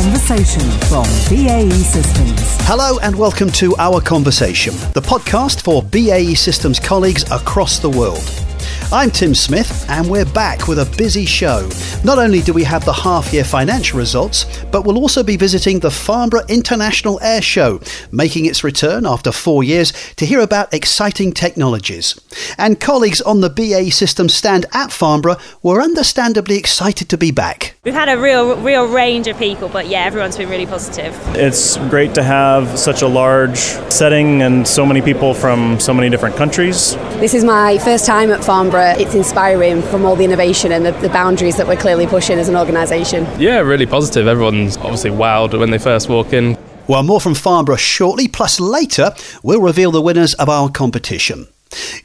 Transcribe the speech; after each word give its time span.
Conversation 0.00 0.62
from 0.88 1.04
BAE 1.28 1.68
Systems. 1.68 2.40
Hello 2.60 2.98
and 3.00 3.14
welcome 3.14 3.50
to 3.50 3.76
Our 3.78 4.00
Conversation, 4.00 4.72
the 4.94 5.02
podcast 5.02 5.60
for 5.60 5.82
BAE 5.82 6.34
Systems 6.36 6.80
colleagues 6.80 7.30
across 7.30 7.78
the 7.78 7.90
world. 7.90 8.49
I'm 8.92 9.12
Tim 9.12 9.36
Smith, 9.36 9.88
and 9.88 10.10
we're 10.10 10.24
back 10.24 10.66
with 10.66 10.80
a 10.80 10.96
busy 10.98 11.24
show. 11.24 11.70
Not 12.02 12.18
only 12.18 12.40
do 12.40 12.52
we 12.52 12.64
have 12.64 12.84
the 12.84 12.92
half 12.92 13.32
year 13.32 13.44
financial 13.44 13.96
results, 13.96 14.64
but 14.72 14.84
we'll 14.84 14.98
also 14.98 15.22
be 15.22 15.36
visiting 15.36 15.78
the 15.78 15.92
Farnborough 15.92 16.46
International 16.48 17.20
Air 17.22 17.40
Show, 17.40 17.80
making 18.10 18.46
its 18.46 18.64
return 18.64 19.06
after 19.06 19.30
four 19.30 19.62
years 19.62 19.92
to 20.16 20.26
hear 20.26 20.40
about 20.40 20.74
exciting 20.74 21.30
technologies. 21.30 22.20
And 22.58 22.80
colleagues 22.80 23.20
on 23.20 23.42
the 23.42 23.48
BAE 23.48 23.90
System 23.90 24.28
stand 24.28 24.66
at 24.72 24.90
Farnborough 24.90 25.36
were 25.62 25.80
understandably 25.80 26.56
excited 26.56 27.08
to 27.10 27.16
be 27.16 27.30
back. 27.30 27.76
We've 27.84 27.94
had 27.94 28.08
a 28.08 28.20
real, 28.20 28.56
real 28.56 28.88
range 28.88 29.28
of 29.28 29.38
people, 29.38 29.68
but 29.68 29.86
yeah, 29.86 30.00
everyone's 30.00 30.36
been 30.36 30.48
really 30.50 30.66
positive. 30.66 31.16
It's 31.36 31.76
great 31.76 32.12
to 32.16 32.24
have 32.24 32.76
such 32.76 33.02
a 33.02 33.08
large 33.08 33.58
setting 33.88 34.42
and 34.42 34.66
so 34.66 34.84
many 34.84 35.00
people 35.00 35.32
from 35.32 35.78
so 35.78 35.94
many 35.94 36.10
different 36.10 36.34
countries. 36.34 36.96
This 37.20 37.34
is 37.34 37.44
my 37.44 37.78
first 37.78 38.04
time 38.04 38.32
at 38.32 38.42
Farnborough 38.42 38.79
it's 38.80 39.14
inspiring 39.14 39.82
from 39.82 40.04
all 40.04 40.16
the 40.16 40.24
innovation 40.24 40.72
and 40.72 40.84
the, 40.84 40.92
the 40.92 41.08
boundaries 41.08 41.56
that 41.56 41.66
we're 41.66 41.76
clearly 41.76 42.06
pushing 42.06 42.38
as 42.38 42.48
an 42.48 42.56
organisation. 42.56 43.26
Yeah, 43.40 43.58
really 43.58 43.86
positive. 43.86 44.26
Everyone's 44.26 44.76
obviously 44.78 45.10
wowed 45.10 45.58
when 45.58 45.70
they 45.70 45.78
first 45.78 46.08
walk 46.08 46.32
in. 46.32 46.56
Well, 46.88 47.02
more 47.02 47.20
from 47.20 47.34
Farnborough 47.34 47.76
shortly, 47.76 48.26
plus 48.26 48.58
later 48.58 49.12
we'll 49.42 49.60
reveal 49.60 49.90
the 49.92 50.00
winners 50.00 50.34
of 50.34 50.48
our 50.48 50.68
competition. 50.68 51.46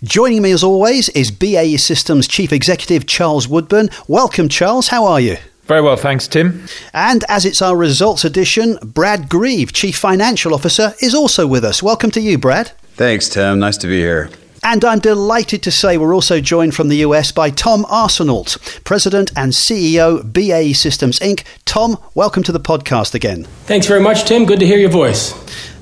Joining 0.04 0.44
me 0.44 0.52
as 0.52 0.64
always 0.64 1.10
is 1.10 1.32
BAE 1.32 1.78
Systems 1.78 2.28
Chief 2.28 2.54
Executive 2.54 3.08
Charles 3.08 3.48
Woodburn. 3.48 3.90
Welcome, 4.08 4.48
Charles. 4.48 4.90
How 4.90 5.06
are 5.06 5.20
you? 5.20 5.38
Very 5.64 5.82
well, 5.82 5.96
thanks, 5.96 6.28
Tim. 6.28 6.68
And 6.94 7.24
as 7.28 7.46
it's 7.46 7.62
our 7.64 7.76
results 7.76 8.24
edition, 8.24 8.78
Brad 8.84 9.28
Greve, 9.28 9.74
Chief 9.74 9.98
Financial 9.98 10.54
Officer, 10.54 10.94
is 11.02 11.16
also 11.16 11.48
with 11.48 11.66
us. 11.66 11.82
Welcome 11.82 12.12
to 12.12 12.22
you, 12.22 12.38
Brad. 12.38 12.72
Thanks, 12.94 13.28
Tim. 13.28 13.58
Nice 13.58 13.78
to 13.78 13.88
be 13.88 13.98
here. 13.98 14.30
And 14.68 14.84
I'm 14.84 14.98
delighted 14.98 15.62
to 15.62 15.72
say 15.72 15.96
we're 15.96 16.16
also 16.16 16.42
joined 16.42 16.74
from 16.74 16.88
the 16.88 16.98
US 16.98 17.32
by 17.32 17.52
Tom 17.52 17.86
Arsenault, 17.86 18.84
President 18.84 19.32
and 19.36 19.52
CEO 19.52 20.24
BAE 20.34 20.74
Systems 20.74 21.20
Inc. 21.20 21.44
Tom, 21.66 22.00
welcome 22.16 22.42
to 22.42 22.52
the 22.52 22.60
podcast 22.60 23.14
again. 23.14 23.44
Thanks 23.68 23.86
very 23.86 24.02
much, 24.02 24.24
Tim. 24.24 24.44
Good 24.44 24.60
to 24.62 24.66
hear 24.66 24.80
your 24.80 24.90
voice. 24.90 25.36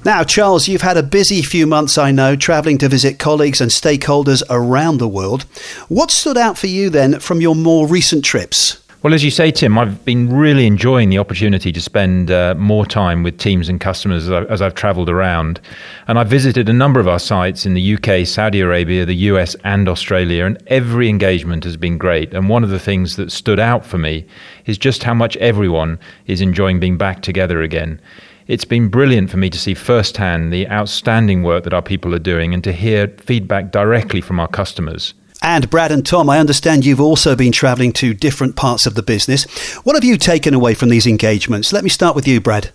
Now, 0.04 0.26
Charles, 0.26 0.68
you've 0.68 0.82
had 0.82 0.98
a 0.98 1.02
busy 1.02 1.42
few 1.42 1.66
months, 1.66 1.98
I 1.98 2.12
know, 2.12 2.36
travelling 2.36 2.78
to 2.80 2.90
visit 2.90 3.20
colleagues 3.20 3.62
and 3.62 3.72
stakeholders 3.72 4.44
around 4.50 4.98
the 4.98 5.08
world. 5.08 5.44
What 5.88 6.12
stood 6.12 6.36
out 6.36 6.58
for 6.58 6.68
you 6.68 6.90
then 6.90 7.22
from 7.22 7.40
your 7.40 7.56
more 7.56 7.88
recent 7.88 8.26
trips? 8.26 8.83
Well, 9.04 9.14
as 9.14 9.22
you 9.22 9.32
say, 9.32 9.52
Tim, 9.52 9.78
I've 9.78 10.06
been 10.06 10.34
really 10.34 10.66
enjoying 10.66 11.10
the 11.10 11.18
opportunity 11.18 11.74
to 11.74 11.82
spend 11.82 12.32
uh, 12.32 12.56
more 12.58 12.86
time 12.86 13.22
with 13.22 13.38
teams 13.38 13.68
and 13.68 13.78
customers 13.78 14.30
as, 14.30 14.32
I, 14.32 14.44
as 14.46 14.62
I've 14.62 14.76
travelled 14.76 15.10
around. 15.10 15.60
And 16.08 16.18
I've 16.18 16.30
visited 16.30 16.70
a 16.70 16.74
number 16.74 17.02
of 17.02 17.08
our 17.10 17.20
sites 17.20 17.66
in 17.66 17.74
the 17.74 17.96
UK, 17.96 18.26
Saudi 18.26 18.62
Arabia, 18.62 19.06
the 19.06 19.28
US, 19.34 19.58
and 19.66 19.90
Australia, 19.90 20.46
and 20.46 20.58
every 20.68 21.10
engagement 21.10 21.66
has 21.66 21.76
been 21.76 21.98
great. 21.98 22.34
And 22.34 22.48
one 22.48 22.64
of 22.64 22.70
the 22.70 22.80
things 22.80 23.18
that 23.18 23.30
stood 23.30 23.60
out 23.60 23.86
for 23.86 23.98
me 23.98 24.26
is 24.68 24.78
just 24.78 25.04
how 25.04 25.14
much 25.14 25.36
everyone 25.36 26.00
is 26.28 26.40
enjoying 26.40 26.80
being 26.80 26.98
back 26.98 27.22
together 27.24 27.62
again. 27.62 28.00
It's 28.48 28.64
been 28.64 28.88
brilliant 28.88 29.30
for 29.30 29.36
me 29.36 29.50
to 29.50 29.60
see 29.60 29.74
firsthand 29.74 30.54
the 30.54 30.66
outstanding 30.70 31.44
work 31.44 31.66
that 31.66 31.74
our 31.74 31.82
people 31.82 32.16
are 32.16 32.20
doing 32.20 32.54
and 32.54 32.64
to 32.64 32.72
hear 32.72 33.10
feedback 33.18 33.70
directly 33.74 34.22
from 34.22 34.40
our 34.40 34.48
customers. 34.48 35.14
And 35.44 35.70
Brad 35.70 35.92
and 35.92 36.06
Tom, 36.06 36.30
I 36.30 36.40
understand 36.40 36.86
you've 36.86 37.02
also 37.02 37.36
been 37.36 37.52
travelling 37.52 37.92
to 37.94 38.14
different 38.14 38.56
parts 38.56 38.86
of 38.86 38.96
the 38.96 39.04
business. 39.04 39.44
What 39.84 39.94
have 39.94 40.04
you 40.06 40.18
taken 40.18 40.54
away 40.54 40.74
from 40.74 40.88
these 40.88 41.06
engagements? 41.06 41.74
Let 41.74 41.84
me 41.84 41.90
start 41.90 42.16
with 42.16 42.26
you, 42.26 42.40
Brad. 42.40 42.72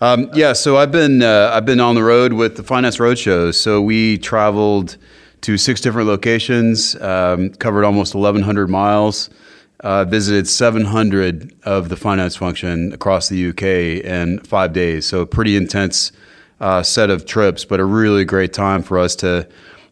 Um, 0.00 0.28
yeah, 0.34 0.52
so 0.52 0.76
I've 0.76 0.90
been 0.90 1.22
uh, 1.22 1.52
I've 1.54 1.64
been 1.64 1.78
on 1.78 1.94
the 1.94 2.02
road 2.02 2.32
with 2.32 2.56
the 2.56 2.64
Finance 2.64 2.96
Roadshow. 2.98 3.54
So 3.54 3.80
we 3.80 4.18
traveled 4.18 4.96
to 5.42 5.56
six 5.56 5.80
different 5.80 6.08
locations, 6.08 6.96
um, 7.00 7.50
covered 7.50 7.84
almost 7.84 8.16
1,100 8.16 8.68
miles, 8.68 9.30
uh, 9.80 10.04
visited 10.04 10.48
700 10.48 11.54
of 11.62 11.88
the 11.88 11.96
finance 11.96 12.34
function 12.34 12.92
across 12.92 13.28
the 13.28 13.50
UK 13.50 14.02
in 14.04 14.40
five 14.40 14.72
days. 14.72 15.06
So 15.06 15.20
a 15.20 15.26
pretty 15.26 15.56
intense 15.56 16.10
uh, 16.60 16.82
set 16.82 17.10
of 17.10 17.26
trips, 17.26 17.64
but 17.64 17.78
a 17.78 17.84
really 17.84 18.24
great 18.24 18.52
time 18.52 18.82
for 18.82 18.98
us 18.98 19.14
to 19.16 19.48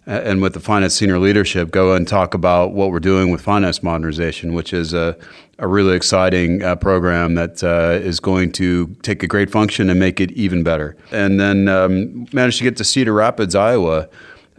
and 0.06 0.41
with 0.41 0.55
the 0.55 0.61
finance 0.61 0.94
senior 0.94 1.19
leadership 1.19 1.71
go 1.71 1.94
and 1.94 2.06
talk 2.06 2.34
about 2.34 2.72
what 2.72 2.91
we're 2.91 3.00
doing 3.00 3.31
with 3.31 3.41
finance 3.41 3.83
modernization, 3.83 4.55
which 4.55 4.72
is 4.72 4.94
a, 4.94 5.17
a 5.59 5.67
really 5.67 5.97
exciting 5.97 6.62
uh, 6.62 6.77
program 6.77 7.34
that 7.34 7.62
uh, 7.65 7.99
is 8.03 8.21
going 8.21 8.53
to 8.53 8.87
take 9.03 9.22
a 9.22 9.27
great 9.27 9.50
function 9.50 9.91
and 9.91 9.99
make 9.99 10.21
it 10.21 10.31
even 10.33 10.62
better. 10.62 10.97
And 11.11 11.41
then 11.41 11.69
um, 11.69 12.27
managed 12.33 12.59
to 12.59 12.65
get 12.65 12.77
to 12.77 12.84
Cedar 12.84 13.12
Rapids, 13.12 13.55
Iowa. 13.55 14.09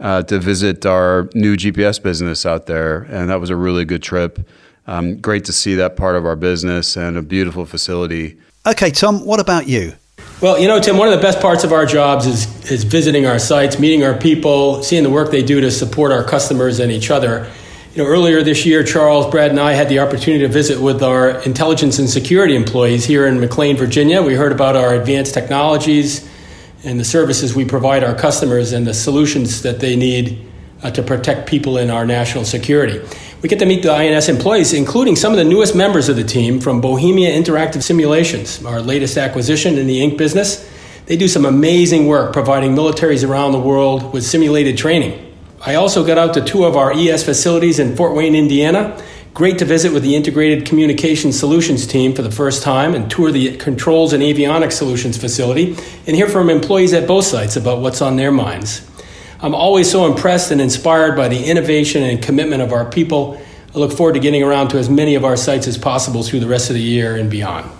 Uh, 0.00 0.22
to 0.22 0.38
visit 0.38 0.86
our 0.86 1.28
new 1.34 1.56
GPS 1.56 2.00
business 2.00 2.46
out 2.46 2.66
there, 2.66 3.02
and 3.10 3.28
that 3.30 3.40
was 3.40 3.50
a 3.50 3.56
really 3.56 3.84
good 3.84 4.00
trip. 4.00 4.48
Um, 4.86 5.16
great 5.16 5.44
to 5.46 5.52
see 5.52 5.74
that 5.74 5.96
part 5.96 6.14
of 6.14 6.24
our 6.24 6.36
business 6.36 6.96
and 6.96 7.16
a 7.16 7.22
beautiful 7.22 7.66
facility. 7.66 8.38
Okay, 8.64 8.92
Tom, 8.92 9.26
what 9.26 9.40
about 9.40 9.66
you? 9.66 9.94
Well, 10.40 10.56
you 10.56 10.68
know, 10.68 10.78
Tim, 10.78 10.96
one 10.96 11.08
of 11.08 11.14
the 11.14 11.20
best 11.20 11.40
parts 11.40 11.64
of 11.64 11.72
our 11.72 11.84
jobs 11.84 12.24
is, 12.24 12.70
is 12.70 12.84
visiting 12.84 13.26
our 13.26 13.40
sites, 13.40 13.80
meeting 13.80 14.04
our 14.04 14.16
people, 14.16 14.84
seeing 14.84 15.02
the 15.02 15.10
work 15.10 15.32
they 15.32 15.42
do 15.42 15.60
to 15.60 15.68
support 15.72 16.12
our 16.12 16.22
customers 16.22 16.78
and 16.78 16.92
each 16.92 17.10
other. 17.10 17.50
You 17.92 18.04
know, 18.04 18.08
earlier 18.08 18.44
this 18.44 18.64
year, 18.64 18.84
Charles, 18.84 19.28
Brad, 19.28 19.50
and 19.50 19.58
I 19.58 19.72
had 19.72 19.88
the 19.88 19.98
opportunity 19.98 20.46
to 20.46 20.48
visit 20.48 20.80
with 20.80 21.02
our 21.02 21.30
intelligence 21.42 21.98
and 21.98 22.08
security 22.08 22.54
employees 22.54 23.04
here 23.04 23.26
in 23.26 23.40
McLean, 23.40 23.76
Virginia. 23.76 24.22
We 24.22 24.34
heard 24.34 24.52
about 24.52 24.76
our 24.76 24.94
advanced 24.94 25.34
technologies 25.34 26.30
and 26.84 27.00
the 27.00 27.04
services 27.04 27.56
we 27.56 27.64
provide 27.64 28.04
our 28.04 28.14
customers 28.14 28.70
and 28.70 28.86
the 28.86 28.94
solutions 28.94 29.62
that 29.62 29.80
they 29.80 29.96
need 29.96 30.47
uh, 30.82 30.90
to 30.90 31.02
protect 31.02 31.48
people 31.48 31.78
in 31.78 31.90
our 31.90 32.06
national 32.06 32.44
security. 32.44 33.00
We 33.42 33.48
get 33.48 33.58
to 33.60 33.66
meet 33.66 33.82
the 33.82 33.92
INS 33.92 34.28
employees, 34.28 34.72
including 34.72 35.16
some 35.16 35.32
of 35.32 35.38
the 35.38 35.44
newest 35.44 35.74
members 35.74 36.08
of 36.08 36.16
the 36.16 36.24
team 36.24 36.60
from 36.60 36.80
Bohemia 36.80 37.30
Interactive 37.30 37.82
Simulations, 37.82 38.64
our 38.64 38.80
latest 38.80 39.16
acquisition 39.16 39.78
in 39.78 39.86
the 39.86 40.00
Inc. 40.00 40.18
business. 40.18 40.68
They 41.06 41.16
do 41.16 41.28
some 41.28 41.46
amazing 41.46 42.06
work 42.06 42.32
providing 42.32 42.74
militaries 42.74 43.26
around 43.26 43.52
the 43.52 43.60
world 43.60 44.12
with 44.12 44.24
simulated 44.24 44.76
training. 44.76 45.24
I 45.64 45.74
also 45.74 46.06
got 46.06 46.18
out 46.18 46.34
to 46.34 46.44
two 46.44 46.64
of 46.64 46.76
our 46.76 46.92
ES 46.92 47.24
facilities 47.24 47.78
in 47.78 47.96
Fort 47.96 48.14
Wayne, 48.14 48.34
Indiana. 48.34 49.02
Great 49.34 49.58
to 49.58 49.64
visit 49.64 49.92
with 49.92 50.02
the 50.02 50.16
Integrated 50.16 50.66
Communication 50.66 51.32
Solutions 51.32 51.86
team 51.86 52.14
for 52.14 52.22
the 52.22 52.30
first 52.30 52.62
time 52.62 52.94
and 52.94 53.10
tour 53.10 53.30
the 53.30 53.56
Controls 53.56 54.12
and 54.12 54.22
Avionics 54.22 54.72
Solutions 54.72 55.16
facility 55.16 55.76
and 56.06 56.16
hear 56.16 56.28
from 56.28 56.50
employees 56.50 56.92
at 56.92 57.06
both 57.06 57.24
sites 57.24 57.56
about 57.56 57.80
what's 57.80 58.02
on 58.02 58.16
their 58.16 58.32
minds. 58.32 58.88
I'm 59.40 59.54
always 59.54 59.88
so 59.88 60.06
impressed 60.06 60.50
and 60.50 60.60
inspired 60.60 61.14
by 61.14 61.28
the 61.28 61.44
innovation 61.44 62.02
and 62.02 62.20
commitment 62.20 62.60
of 62.60 62.72
our 62.72 62.84
people. 62.84 63.40
I 63.72 63.78
look 63.78 63.92
forward 63.92 64.14
to 64.14 64.20
getting 64.20 64.42
around 64.42 64.70
to 64.70 64.78
as 64.78 64.90
many 64.90 65.14
of 65.14 65.24
our 65.24 65.36
sites 65.36 65.68
as 65.68 65.78
possible 65.78 66.24
through 66.24 66.40
the 66.40 66.48
rest 66.48 66.70
of 66.70 66.74
the 66.74 66.82
year 66.82 67.14
and 67.14 67.30
beyond. 67.30 67.70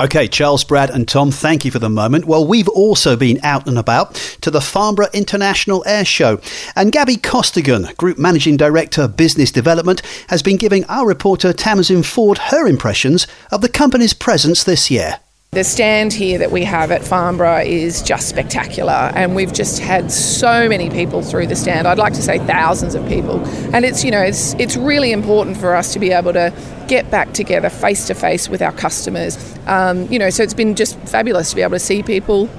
Okay, 0.00 0.28
Charles, 0.28 0.62
Brad, 0.62 0.90
and 0.90 1.08
Tom, 1.08 1.32
thank 1.32 1.64
you 1.64 1.72
for 1.72 1.80
the 1.80 1.90
moment. 1.90 2.26
Well, 2.26 2.46
we've 2.46 2.68
also 2.68 3.16
been 3.16 3.40
out 3.42 3.66
and 3.66 3.76
about 3.76 4.14
to 4.42 4.50
the 4.52 4.60
Farnborough 4.60 5.08
International 5.12 5.82
Air 5.88 6.04
Show. 6.04 6.40
And 6.76 6.92
Gabby 6.92 7.16
Costigan, 7.16 7.88
Group 7.96 8.16
Managing 8.16 8.56
Director, 8.56 9.08
Business 9.08 9.50
Development, 9.50 10.00
has 10.28 10.40
been 10.40 10.56
giving 10.56 10.84
our 10.84 11.04
reporter 11.04 11.52
Tamsin 11.52 12.04
Ford 12.04 12.38
her 12.38 12.68
impressions 12.68 13.26
of 13.50 13.60
the 13.60 13.68
company's 13.68 14.14
presence 14.14 14.62
this 14.62 14.88
year. 14.88 15.18
The 15.52 15.64
stand 15.64 16.12
here 16.12 16.36
that 16.40 16.50
we 16.50 16.62
have 16.64 16.90
at 16.90 17.02
Farnborough 17.02 17.62
is 17.62 18.02
just 18.02 18.28
spectacular, 18.28 18.92
and 18.92 19.34
we've 19.34 19.50
just 19.50 19.78
had 19.78 20.12
so 20.12 20.68
many 20.68 20.90
people 20.90 21.22
through 21.22 21.46
the 21.46 21.56
stand. 21.56 21.88
I'd 21.88 21.96
like 21.96 22.12
to 22.12 22.22
say 22.22 22.38
thousands 22.38 22.94
of 22.94 23.08
people, 23.08 23.40
and 23.74 23.82
it's 23.82 24.04
you 24.04 24.10
know 24.10 24.20
it's 24.20 24.52
it's 24.58 24.76
really 24.76 25.10
important 25.10 25.56
for 25.56 25.74
us 25.74 25.94
to 25.94 25.98
be 25.98 26.10
able 26.10 26.34
to 26.34 26.52
get 26.86 27.10
back 27.10 27.32
together 27.32 27.70
face 27.70 28.06
to 28.08 28.14
face 28.14 28.50
with 28.50 28.60
our 28.60 28.72
customers. 28.72 29.38
Um, 29.66 30.06
you 30.12 30.18
know, 30.18 30.28
so 30.28 30.42
it's 30.42 30.52
been 30.52 30.74
just 30.74 30.98
fabulous 31.08 31.48
to 31.48 31.56
be 31.56 31.62
able 31.62 31.76
to 31.76 31.78
see 31.78 32.02
people 32.02 32.50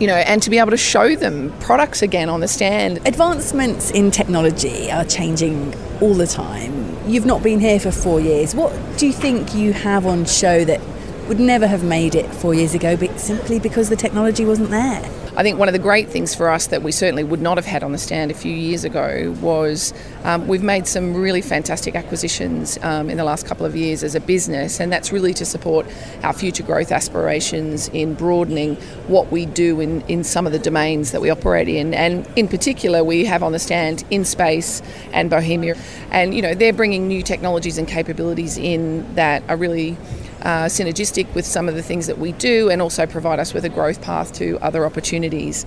you 0.00 0.06
know, 0.06 0.16
and 0.16 0.42
to 0.42 0.50
be 0.50 0.58
able 0.58 0.72
to 0.72 0.76
show 0.76 1.16
them 1.16 1.56
products 1.60 2.02
again 2.02 2.28
on 2.28 2.40
the 2.40 2.48
stand. 2.48 2.98
Advancements 3.06 3.90
in 3.92 4.10
technology 4.10 4.90
are 4.90 5.04
changing 5.04 5.74
all 6.02 6.12
the 6.12 6.26
time. 6.26 6.98
You've 7.06 7.24
not 7.24 7.42
been 7.42 7.60
here 7.60 7.80
for 7.80 7.90
four 7.90 8.20
years. 8.20 8.54
What 8.54 8.74
do 8.98 9.06
you 9.06 9.12
think 9.14 9.54
you 9.54 9.72
have 9.72 10.04
on 10.04 10.26
show 10.26 10.66
that 10.66 10.82
would 11.28 11.40
never 11.40 11.66
have 11.66 11.82
made 11.82 12.14
it 12.14 12.26
four 12.34 12.54
years 12.54 12.74
ago 12.74 12.96
but 12.96 13.18
simply 13.18 13.58
because 13.58 13.88
the 13.88 13.96
technology 13.96 14.44
wasn't 14.44 14.70
there. 14.70 15.02
I 15.38 15.42
think 15.42 15.58
one 15.58 15.68
of 15.68 15.74
the 15.74 15.78
great 15.78 16.08
things 16.08 16.34
for 16.34 16.48
us 16.48 16.68
that 16.68 16.82
we 16.82 16.90
certainly 16.90 17.22
would 17.22 17.42
not 17.42 17.58
have 17.58 17.66
had 17.66 17.84
on 17.84 17.92
the 17.92 17.98
stand 17.98 18.30
a 18.30 18.34
few 18.34 18.54
years 18.54 18.84
ago 18.84 19.36
was 19.42 19.92
um, 20.24 20.48
we've 20.48 20.62
made 20.62 20.86
some 20.86 21.14
really 21.14 21.42
fantastic 21.42 21.94
acquisitions 21.94 22.78
um, 22.80 23.10
in 23.10 23.18
the 23.18 23.24
last 23.24 23.44
couple 23.44 23.66
of 23.66 23.76
years 23.76 24.02
as 24.02 24.14
a 24.14 24.20
business, 24.20 24.80
and 24.80 24.90
that's 24.90 25.12
really 25.12 25.34
to 25.34 25.44
support 25.44 25.84
our 26.22 26.32
future 26.32 26.62
growth 26.62 26.90
aspirations 26.90 27.88
in 27.88 28.14
broadening 28.14 28.76
what 29.08 29.30
we 29.30 29.44
do 29.44 29.78
in, 29.78 30.00
in 30.08 30.24
some 30.24 30.46
of 30.46 30.52
the 30.52 30.58
domains 30.58 31.12
that 31.12 31.20
we 31.20 31.28
operate 31.28 31.68
in. 31.68 31.92
And 31.92 32.26
in 32.34 32.48
particular, 32.48 33.04
we 33.04 33.26
have 33.26 33.42
on 33.42 33.52
the 33.52 33.58
stand 33.58 34.04
In-Space 34.10 34.80
and 35.12 35.28
Bohemia, 35.28 35.76
and 36.12 36.34
you 36.34 36.40
know 36.40 36.54
they're 36.54 36.72
bringing 36.72 37.08
new 37.08 37.22
technologies 37.22 37.76
and 37.76 37.86
capabilities 37.86 38.56
in 38.56 39.14
that 39.16 39.42
are 39.50 39.56
really 39.58 39.98
uh, 40.42 40.66
synergistic 40.66 41.32
with 41.34 41.46
some 41.46 41.68
of 41.68 41.74
the 41.74 41.82
things 41.82 42.06
that 42.06 42.18
we 42.18 42.32
do 42.32 42.70
and 42.70 42.82
also 42.82 43.06
provide 43.06 43.38
us 43.38 43.54
with 43.54 43.64
a 43.64 43.68
growth 43.68 44.00
path 44.02 44.32
to 44.34 44.58
other 44.60 44.84
opportunities. 44.84 45.64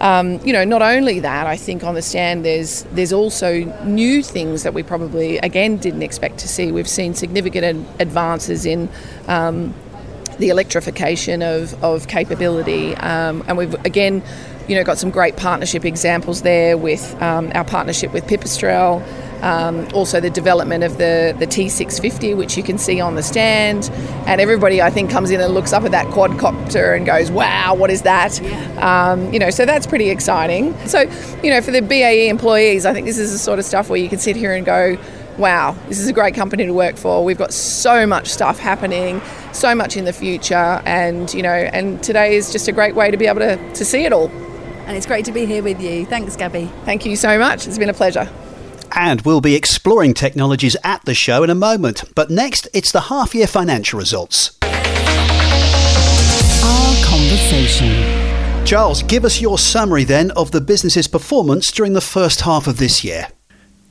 Um, 0.00 0.40
you 0.46 0.54
know, 0.54 0.64
not 0.64 0.80
only 0.80 1.20
that, 1.20 1.46
I 1.46 1.56
think 1.56 1.84
on 1.84 1.94
the 1.94 2.00
stand 2.00 2.42
there's 2.42 2.84
there's 2.92 3.12
also 3.12 3.64
new 3.84 4.22
things 4.22 4.62
that 4.62 4.72
we 4.72 4.82
probably 4.82 5.36
again 5.38 5.76
didn't 5.76 6.02
expect 6.02 6.38
to 6.38 6.48
see. 6.48 6.72
We've 6.72 6.88
seen 6.88 7.14
significant 7.14 7.86
advances 7.98 8.64
in 8.64 8.88
um, 9.28 9.74
the 10.38 10.48
electrification 10.48 11.42
of, 11.42 11.84
of 11.84 12.08
capability, 12.08 12.96
um, 12.96 13.44
and 13.46 13.58
we've 13.58 13.74
again, 13.84 14.22
you 14.68 14.74
know, 14.74 14.84
got 14.84 14.96
some 14.96 15.10
great 15.10 15.36
partnership 15.36 15.84
examples 15.84 16.40
there 16.42 16.78
with 16.78 17.20
um, 17.20 17.52
our 17.54 17.64
partnership 17.64 18.14
with 18.14 18.24
Pipistrel. 18.24 19.04
Um, 19.42 19.88
also, 19.94 20.20
the 20.20 20.30
development 20.30 20.84
of 20.84 20.98
the, 20.98 21.34
the 21.38 21.46
T650, 21.46 22.36
which 22.36 22.56
you 22.56 22.62
can 22.62 22.78
see 22.78 23.00
on 23.00 23.14
the 23.14 23.22
stand. 23.22 23.90
And 24.26 24.40
everybody, 24.40 24.82
I 24.82 24.90
think, 24.90 25.10
comes 25.10 25.30
in 25.30 25.40
and 25.40 25.54
looks 25.54 25.72
up 25.72 25.84
at 25.84 25.90
that 25.92 26.06
quadcopter 26.06 26.96
and 26.96 27.06
goes, 27.06 27.30
wow, 27.30 27.74
what 27.74 27.90
is 27.90 28.02
that? 28.02 28.40
Um, 28.78 29.32
you 29.32 29.38
know, 29.38 29.50
so 29.50 29.64
that's 29.64 29.86
pretty 29.86 30.10
exciting. 30.10 30.76
So, 30.86 31.00
you 31.42 31.50
know, 31.50 31.60
for 31.60 31.70
the 31.70 31.82
BAE 31.82 32.28
employees, 32.28 32.86
I 32.86 32.92
think 32.92 33.06
this 33.06 33.18
is 33.18 33.32
the 33.32 33.38
sort 33.38 33.58
of 33.58 33.64
stuff 33.64 33.88
where 33.88 33.98
you 33.98 34.08
can 34.08 34.18
sit 34.18 34.36
here 34.36 34.52
and 34.52 34.64
go, 34.64 34.98
wow, 35.38 35.74
this 35.88 35.98
is 35.98 36.06
a 36.06 36.12
great 36.12 36.34
company 36.34 36.66
to 36.66 36.72
work 36.72 36.96
for. 36.96 37.24
We've 37.24 37.38
got 37.38 37.52
so 37.52 38.06
much 38.06 38.28
stuff 38.28 38.58
happening, 38.58 39.22
so 39.52 39.74
much 39.74 39.96
in 39.96 40.04
the 40.04 40.12
future. 40.12 40.82
And, 40.84 41.32
you 41.32 41.42
know, 41.42 41.50
and 41.50 42.02
today 42.02 42.36
is 42.36 42.52
just 42.52 42.68
a 42.68 42.72
great 42.72 42.94
way 42.94 43.10
to 43.10 43.16
be 43.16 43.26
able 43.26 43.40
to, 43.40 43.56
to 43.74 43.84
see 43.84 44.04
it 44.04 44.12
all. 44.12 44.28
And 44.86 44.96
it's 44.96 45.06
great 45.06 45.24
to 45.26 45.32
be 45.32 45.46
here 45.46 45.62
with 45.62 45.80
you. 45.80 46.04
Thanks, 46.04 46.36
Gabby. 46.36 46.70
Thank 46.84 47.06
you 47.06 47.16
so 47.16 47.38
much. 47.38 47.66
It's 47.66 47.78
been 47.78 47.88
a 47.88 47.94
pleasure. 47.94 48.28
And 48.92 49.20
we'll 49.22 49.40
be 49.40 49.54
exploring 49.54 50.14
technologies 50.14 50.76
at 50.84 51.04
the 51.04 51.14
show 51.14 51.42
in 51.42 51.50
a 51.50 51.54
moment. 51.54 52.04
But 52.14 52.30
next, 52.30 52.68
it's 52.74 52.92
the 52.92 53.02
half 53.02 53.34
year 53.34 53.46
financial 53.46 53.98
results. 53.98 54.58
Our 56.62 57.04
conversation. 57.04 58.66
Charles, 58.66 59.02
give 59.02 59.24
us 59.24 59.40
your 59.40 59.58
summary 59.58 60.04
then 60.04 60.30
of 60.32 60.50
the 60.50 60.60
business's 60.60 61.08
performance 61.08 61.72
during 61.72 61.94
the 61.94 62.00
first 62.00 62.42
half 62.42 62.66
of 62.66 62.76
this 62.76 63.02
year. 63.02 63.28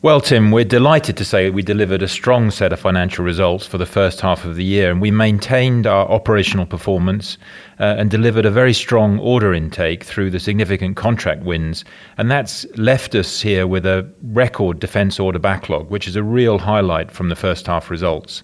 Well, 0.02 0.22
Tim, 0.22 0.52
we're 0.52 0.64
delighted 0.64 1.18
to 1.18 1.26
say 1.26 1.50
we 1.50 1.62
delivered 1.62 2.02
a 2.02 2.08
strong 2.08 2.52
set 2.52 2.72
of 2.72 2.80
financial 2.80 3.26
results 3.26 3.66
for 3.66 3.78
the 3.78 3.86
first 3.86 4.22
half 4.22 4.46
of 4.46 4.56
the 4.56 4.64
year, 4.64 4.92
and 4.92 5.02
we 5.02 5.12
maintained 5.12 5.86
our 5.86 6.08
operational 6.08 6.66
performance 6.66 7.38
uh, 7.82 7.96
and 7.98 8.10
delivered 8.10 8.46
a 8.46 8.50
very 8.50 8.72
strong 8.74 9.20
order 9.20 9.54
intake 9.54 10.06
through 10.06 10.30
the 10.30 10.40
significant 10.40 10.96
contract 10.96 11.44
wins. 11.44 11.84
And 12.18 12.32
that's 12.32 12.66
left 12.78 13.14
us 13.14 13.42
here 13.42 13.68
with 13.68 13.86
a 13.86 14.10
record 14.24 14.80
defence 14.80 15.20
order 15.20 15.38
backlog, 15.38 15.90
which 15.90 16.08
is 16.08 16.16
a 16.16 16.24
real 16.24 16.60
highlight 16.60 17.12
from 17.12 17.28
the 17.28 17.36
first 17.36 17.68
half 17.68 17.90
results. 17.90 18.42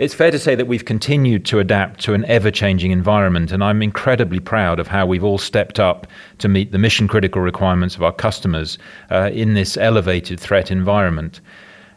It's 0.00 0.14
fair 0.14 0.30
to 0.30 0.38
say 0.38 0.54
that 0.54 0.66
we've 0.66 0.86
continued 0.86 1.44
to 1.44 1.58
adapt 1.58 2.00
to 2.04 2.14
an 2.14 2.24
ever 2.24 2.50
changing 2.50 2.90
environment, 2.90 3.52
and 3.52 3.62
I'm 3.62 3.82
incredibly 3.82 4.40
proud 4.40 4.80
of 4.80 4.86
how 4.86 5.04
we've 5.04 5.22
all 5.22 5.36
stepped 5.36 5.78
up 5.78 6.06
to 6.38 6.48
meet 6.48 6.72
the 6.72 6.78
mission 6.78 7.06
critical 7.06 7.42
requirements 7.42 7.96
of 7.96 8.02
our 8.02 8.10
customers 8.10 8.78
uh, 9.10 9.28
in 9.30 9.52
this 9.52 9.76
elevated 9.76 10.40
threat 10.40 10.70
environment. 10.70 11.42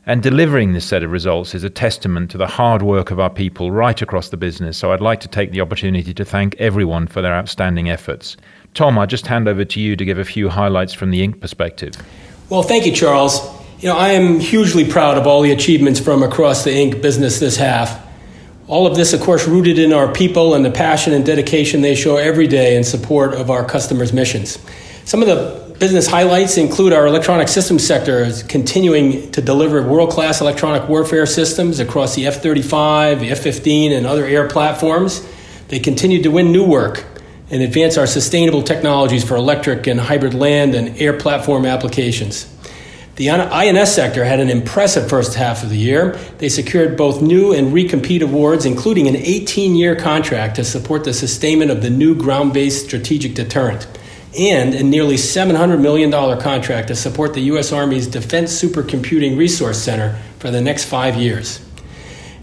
And 0.05 0.21
delivering 0.21 0.73
this 0.73 0.83
set 0.83 1.01
of 1.01 1.11
results 1.11 1.55
is 1.55 1.63
a 1.63 1.69
testament 1.69 2.29
to 2.31 2.37
the 2.37 2.45
hard 2.45 2.81
work 2.81 3.09
of 3.09 3.21
our 3.21 3.29
people 3.29 3.71
right 3.71 4.01
across 4.01 4.27
the 4.27 4.35
business. 4.35 4.77
So 4.77 4.91
I'd 4.91 4.99
like 4.99 5.21
to 5.21 5.29
take 5.29 5.51
the 5.51 5.61
opportunity 5.61 6.13
to 6.13 6.25
thank 6.25 6.57
everyone 6.59 7.07
for 7.07 7.21
their 7.21 7.33
outstanding 7.33 7.89
efforts. 7.89 8.35
Tom, 8.73 8.99
I'll 8.99 9.07
just 9.07 9.27
hand 9.27 9.47
over 9.47 9.63
to 9.63 9.79
you 9.79 9.95
to 9.95 10.03
give 10.03 10.17
a 10.17 10.25
few 10.25 10.49
highlights 10.49 10.91
from 10.91 11.11
the 11.11 11.25
Inc. 11.25 11.39
perspective. 11.39 11.93
Well, 12.49 12.63
thank 12.63 12.85
you, 12.85 12.91
Charles. 12.91 13.62
You 13.83 13.89
know, 13.89 13.97
I 13.97 14.11
am 14.11 14.39
hugely 14.39 14.89
proud 14.89 15.17
of 15.17 15.27
all 15.27 15.41
the 15.41 15.51
achievements 15.51 15.99
from 15.99 16.23
across 16.23 16.63
the 16.63 16.69
Inc. 16.69 17.01
business 17.01 17.41
this 17.41 17.57
half. 17.57 18.01
All 18.69 18.87
of 18.87 18.95
this, 18.95 19.11
of 19.11 19.19
course, 19.19 19.45
rooted 19.45 19.77
in 19.77 19.91
our 19.91 20.09
people 20.09 20.53
and 20.53 20.63
the 20.63 20.71
passion 20.71 21.11
and 21.11 21.25
dedication 21.25 21.81
they 21.81 21.93
show 21.93 22.15
every 22.15 22.47
day 22.47 22.77
in 22.77 22.85
support 22.85 23.33
of 23.33 23.51
our 23.51 23.65
customers' 23.65 24.13
missions. 24.13 24.57
Some 25.03 25.21
of 25.21 25.27
the 25.27 25.75
business 25.79 26.07
highlights 26.07 26.55
include 26.55 26.93
our 26.93 27.05
electronic 27.07 27.49
systems 27.49 27.85
sector 27.85 28.19
is 28.19 28.41
continuing 28.43 29.29
to 29.33 29.41
deliver 29.41 29.85
world 29.85 30.11
class 30.11 30.39
electronic 30.39 30.87
warfare 30.87 31.25
systems 31.25 31.81
across 31.81 32.15
the 32.15 32.25
F 32.25 32.41
35, 32.41 33.19
the 33.19 33.31
F 33.31 33.39
15, 33.39 33.91
and 33.91 34.05
other 34.05 34.23
air 34.23 34.47
platforms. 34.47 35.27
They 35.67 35.79
continue 35.79 36.23
to 36.23 36.29
win 36.29 36.53
new 36.53 36.65
work 36.65 37.03
and 37.51 37.61
advance 37.61 37.97
our 37.97 38.07
sustainable 38.07 38.63
technologies 38.63 39.25
for 39.25 39.35
electric 39.35 39.87
and 39.87 39.99
hybrid 39.99 40.33
land 40.33 40.73
and 40.73 40.97
air 41.01 41.19
platform 41.19 41.65
applications. 41.65 42.47
The 43.15 43.29
INS 43.29 43.93
sector 43.93 44.25
had 44.25 44.39
an 44.39 44.49
impressive 44.49 45.07
first 45.07 45.35
half 45.35 45.61
of 45.61 45.69
the 45.69 45.77
year. 45.77 46.17
They 46.39 46.49
secured 46.49 46.97
both 46.97 47.21
new 47.21 47.53
and 47.53 47.71
recompete 47.71 48.23
awards, 48.23 48.65
including 48.65 49.07
an 49.07 49.15
18 49.15 49.75
year 49.75 49.95
contract 49.95 50.55
to 50.55 50.63
support 50.63 51.03
the 51.03 51.13
sustainment 51.13 51.69
of 51.69 51.83
the 51.83 51.91
new 51.91 52.15
ground 52.15 52.53
based 52.53 52.85
strategic 52.85 53.35
deterrent, 53.35 53.85
and 54.37 54.73
a 54.73 54.81
nearly 54.81 55.15
$700 55.15 55.79
million 55.79 56.11
contract 56.39 56.87
to 56.87 56.95
support 56.95 57.35
the 57.35 57.41
U.S. 57.41 57.71
Army's 57.71 58.07
Defense 58.07 58.51
Supercomputing 58.59 59.37
Resource 59.37 59.77
Center 59.77 60.17
for 60.39 60.49
the 60.49 60.61
next 60.61 60.85
five 60.85 61.15
years. 61.15 61.63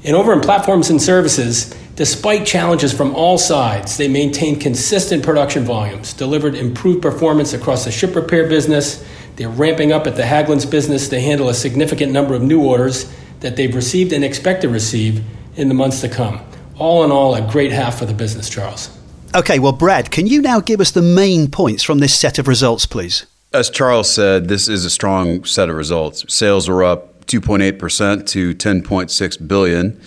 And 0.04 0.14
over 0.14 0.32
in 0.32 0.40
platforms 0.40 0.88
and 0.88 1.02
services, 1.02 1.74
despite 1.96 2.46
challenges 2.46 2.92
from 2.92 3.12
all 3.16 3.38
sides, 3.38 3.96
they 3.96 4.06
maintained 4.06 4.60
consistent 4.60 5.24
production 5.24 5.64
volumes, 5.64 6.14
delivered 6.14 6.54
improved 6.54 7.02
performance 7.02 7.52
across 7.54 7.84
the 7.84 7.90
ship 7.90 8.14
repair 8.14 8.48
business 8.48 9.04
they're 9.40 9.48
ramping 9.48 9.90
up 9.90 10.06
at 10.06 10.16
the 10.16 10.22
Hägglunds 10.22 10.70
business 10.70 11.08
to 11.08 11.18
handle 11.18 11.48
a 11.48 11.54
significant 11.54 12.12
number 12.12 12.34
of 12.34 12.42
new 12.42 12.62
orders 12.62 13.10
that 13.40 13.56
they've 13.56 13.74
received 13.74 14.12
and 14.12 14.22
expect 14.22 14.60
to 14.60 14.68
receive 14.68 15.24
in 15.56 15.68
the 15.68 15.74
months 15.74 16.02
to 16.02 16.10
come. 16.10 16.44
All 16.76 17.04
in 17.04 17.10
all, 17.10 17.34
a 17.34 17.40
great 17.50 17.72
half 17.72 17.98
for 17.98 18.04
the 18.04 18.12
business, 18.12 18.50
Charles. 18.50 18.94
Okay, 19.34 19.58
well, 19.58 19.72
Brad, 19.72 20.10
can 20.10 20.26
you 20.26 20.42
now 20.42 20.60
give 20.60 20.78
us 20.78 20.90
the 20.90 21.00
main 21.00 21.50
points 21.50 21.82
from 21.82 22.00
this 22.00 22.20
set 22.20 22.38
of 22.38 22.48
results, 22.48 22.84
please? 22.84 23.24
As 23.54 23.70
Charles 23.70 24.12
said, 24.12 24.48
this 24.48 24.68
is 24.68 24.84
a 24.84 24.90
strong 24.90 25.42
set 25.44 25.70
of 25.70 25.76
results. 25.76 26.22
Sales 26.28 26.68
were 26.68 26.84
up 26.84 27.24
2.8% 27.24 28.26
to 28.26 28.54
10.6 28.54 29.48
billion 29.48 29.98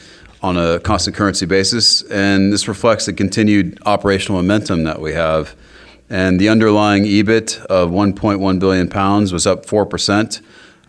on 0.44 0.58
a 0.58 0.80
constant 0.82 1.16
currency 1.16 1.48
basis, 1.48 2.04
and 2.04 2.54
this 2.54 2.68
reflects 2.68 3.08
the 3.08 3.14
continued 3.14 3.80
operational 3.88 4.40
momentum 4.40 4.84
that 4.84 5.02
we 5.02 5.14
have 5.14 5.56
and 6.14 6.40
the 6.40 6.48
underlying 6.48 7.06
EBIT 7.06 7.66
of 7.66 7.90
1.1 7.90 8.60
billion 8.60 8.88
pounds 8.88 9.34
was 9.34 9.48
up 9.48 9.66
4%, 9.66 10.42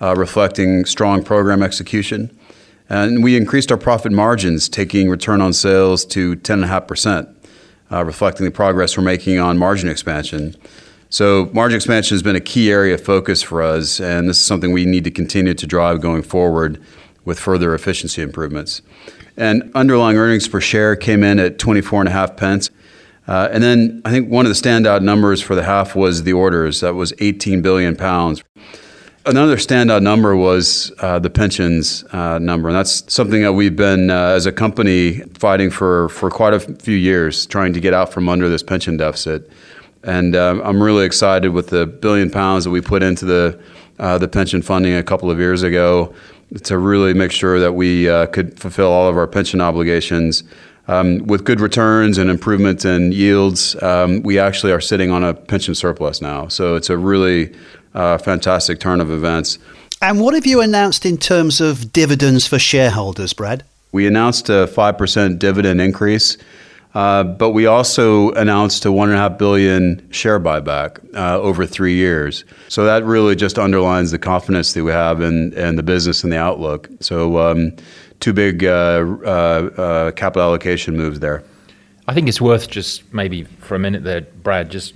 uh, 0.02 0.14
reflecting 0.14 0.84
strong 0.84 1.24
program 1.24 1.62
execution. 1.62 2.28
And 2.90 3.24
we 3.24 3.34
increased 3.34 3.72
our 3.72 3.78
profit 3.78 4.12
margins, 4.12 4.68
taking 4.68 5.08
return 5.08 5.40
on 5.40 5.54
sales 5.54 6.04
to 6.06 6.36
10.5%, 6.36 7.34
uh, 7.90 8.04
reflecting 8.04 8.44
the 8.44 8.52
progress 8.52 8.98
we're 8.98 9.02
making 9.02 9.38
on 9.38 9.56
margin 9.56 9.88
expansion. 9.88 10.56
So, 11.08 11.48
margin 11.54 11.76
expansion 11.76 12.14
has 12.14 12.22
been 12.22 12.36
a 12.36 12.40
key 12.40 12.70
area 12.70 12.92
of 12.92 13.00
focus 13.00 13.40
for 13.40 13.62
us, 13.62 14.00
and 14.00 14.28
this 14.28 14.38
is 14.38 14.44
something 14.44 14.72
we 14.72 14.84
need 14.84 15.04
to 15.04 15.10
continue 15.10 15.54
to 15.54 15.66
drive 15.66 16.02
going 16.02 16.20
forward 16.20 16.78
with 17.24 17.40
further 17.40 17.74
efficiency 17.74 18.20
improvements. 18.20 18.82
And 19.38 19.70
underlying 19.74 20.18
earnings 20.18 20.48
per 20.48 20.60
share 20.60 20.96
came 20.96 21.24
in 21.24 21.38
at 21.38 21.56
24.5 21.56 22.36
pence. 22.36 22.70
Uh, 23.26 23.48
and 23.50 23.62
then 23.62 24.02
I 24.04 24.10
think 24.10 24.30
one 24.30 24.46
of 24.46 24.50
the 24.50 24.68
standout 24.68 25.02
numbers 25.02 25.40
for 25.40 25.54
the 25.54 25.62
half 25.62 25.94
was 25.96 26.24
the 26.24 26.32
orders. 26.32 26.80
That 26.80 26.94
was 26.94 27.12
18 27.18 27.62
billion 27.62 27.96
pounds. 27.96 28.42
Another 29.26 29.56
standout 29.56 30.02
number 30.02 30.36
was 30.36 30.92
uh, 30.98 31.18
the 31.18 31.30
pensions 31.30 32.04
uh, 32.12 32.38
number, 32.38 32.68
and 32.68 32.76
that's 32.76 33.10
something 33.10 33.40
that 33.40 33.54
we've 33.54 33.74
been, 33.74 34.10
uh, 34.10 34.28
as 34.28 34.44
a 34.44 34.52
company, 34.52 35.20
fighting 35.38 35.70
for 35.70 36.10
for 36.10 36.30
quite 36.30 36.52
a 36.52 36.60
few 36.60 36.96
years, 36.96 37.46
trying 37.46 37.72
to 37.72 37.80
get 37.80 37.94
out 37.94 38.12
from 38.12 38.28
under 38.28 38.50
this 38.50 38.62
pension 38.62 38.98
deficit. 38.98 39.50
And 40.02 40.36
um, 40.36 40.60
I'm 40.62 40.82
really 40.82 41.06
excited 41.06 41.48
with 41.48 41.68
the 41.68 41.86
billion 41.86 42.30
pounds 42.30 42.64
that 42.64 42.70
we 42.70 42.82
put 42.82 43.02
into 43.02 43.24
the 43.24 43.58
uh, 43.98 44.18
the 44.18 44.28
pension 44.28 44.60
funding 44.60 44.94
a 44.94 45.02
couple 45.02 45.30
of 45.30 45.38
years 45.38 45.62
ago 45.62 46.14
to 46.64 46.76
really 46.76 47.14
make 47.14 47.32
sure 47.32 47.58
that 47.58 47.72
we 47.72 48.10
uh, 48.10 48.26
could 48.26 48.60
fulfill 48.60 48.92
all 48.92 49.08
of 49.08 49.16
our 49.16 49.26
pension 49.26 49.62
obligations 49.62 50.44
um, 50.88 51.26
with 51.26 51.44
good 51.44 51.60
returns 51.60 52.18
and 52.18 52.30
improvements 52.30 52.84
in 52.84 53.12
yields, 53.12 53.80
um, 53.82 54.22
we 54.22 54.38
actually 54.38 54.72
are 54.72 54.80
sitting 54.80 55.10
on 55.10 55.24
a 55.24 55.34
pension 55.34 55.74
surplus 55.74 56.20
now. 56.20 56.48
So 56.48 56.76
it's 56.76 56.90
a 56.90 56.98
really 56.98 57.54
uh, 57.94 58.18
fantastic 58.18 58.80
turn 58.80 59.00
of 59.00 59.10
events. 59.10 59.58
And 60.02 60.20
what 60.20 60.34
have 60.34 60.46
you 60.46 60.60
announced 60.60 61.06
in 61.06 61.16
terms 61.16 61.60
of 61.60 61.92
dividends 61.92 62.46
for 62.46 62.58
shareholders, 62.58 63.32
Brad? 63.32 63.64
We 63.92 64.06
announced 64.06 64.48
a 64.48 64.66
5% 64.66 65.38
dividend 65.38 65.80
increase. 65.80 66.36
Uh, 66.94 67.24
but 67.24 67.50
we 67.50 67.66
also 67.66 68.30
announced 68.32 68.84
a 68.84 68.92
one 68.92 69.08
and 69.08 69.18
a 69.18 69.20
half 69.20 69.36
billion 69.36 70.08
share 70.12 70.38
buyback 70.38 71.00
uh, 71.14 71.40
over 71.40 71.66
three 71.66 71.94
years. 71.94 72.44
So 72.68 72.84
that 72.84 73.04
really 73.04 73.34
just 73.34 73.58
underlines 73.58 74.12
the 74.12 74.18
confidence 74.18 74.74
that 74.74 74.84
we 74.84 74.92
have 74.92 75.20
in, 75.20 75.52
in 75.54 75.74
the 75.74 75.82
business 75.82 76.22
and 76.22 76.32
the 76.32 76.38
outlook. 76.38 76.88
So 77.00 77.38
um, 77.38 77.72
two 78.24 78.32
big 78.32 78.64
uh, 78.64 79.04
uh, 79.22 79.28
uh, 79.28 80.10
capital 80.12 80.48
allocation 80.48 80.96
moves 80.96 81.20
there. 81.20 81.44
I 82.08 82.14
think 82.14 82.26
it's 82.26 82.40
worth 82.40 82.70
just 82.70 83.12
maybe 83.12 83.44
for 83.44 83.74
a 83.74 83.78
minute 83.78 84.02
there, 84.02 84.22
Brad, 84.22 84.70
just 84.70 84.94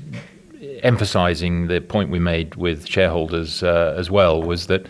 emphasizing 0.82 1.66
the 1.66 1.80
point 1.82 2.08
we 2.10 2.18
made 2.18 2.54
with 2.54 2.86
shareholders 2.86 3.62
uh, 3.62 3.94
as 3.98 4.10
well 4.10 4.42
was 4.42 4.66
that 4.68 4.86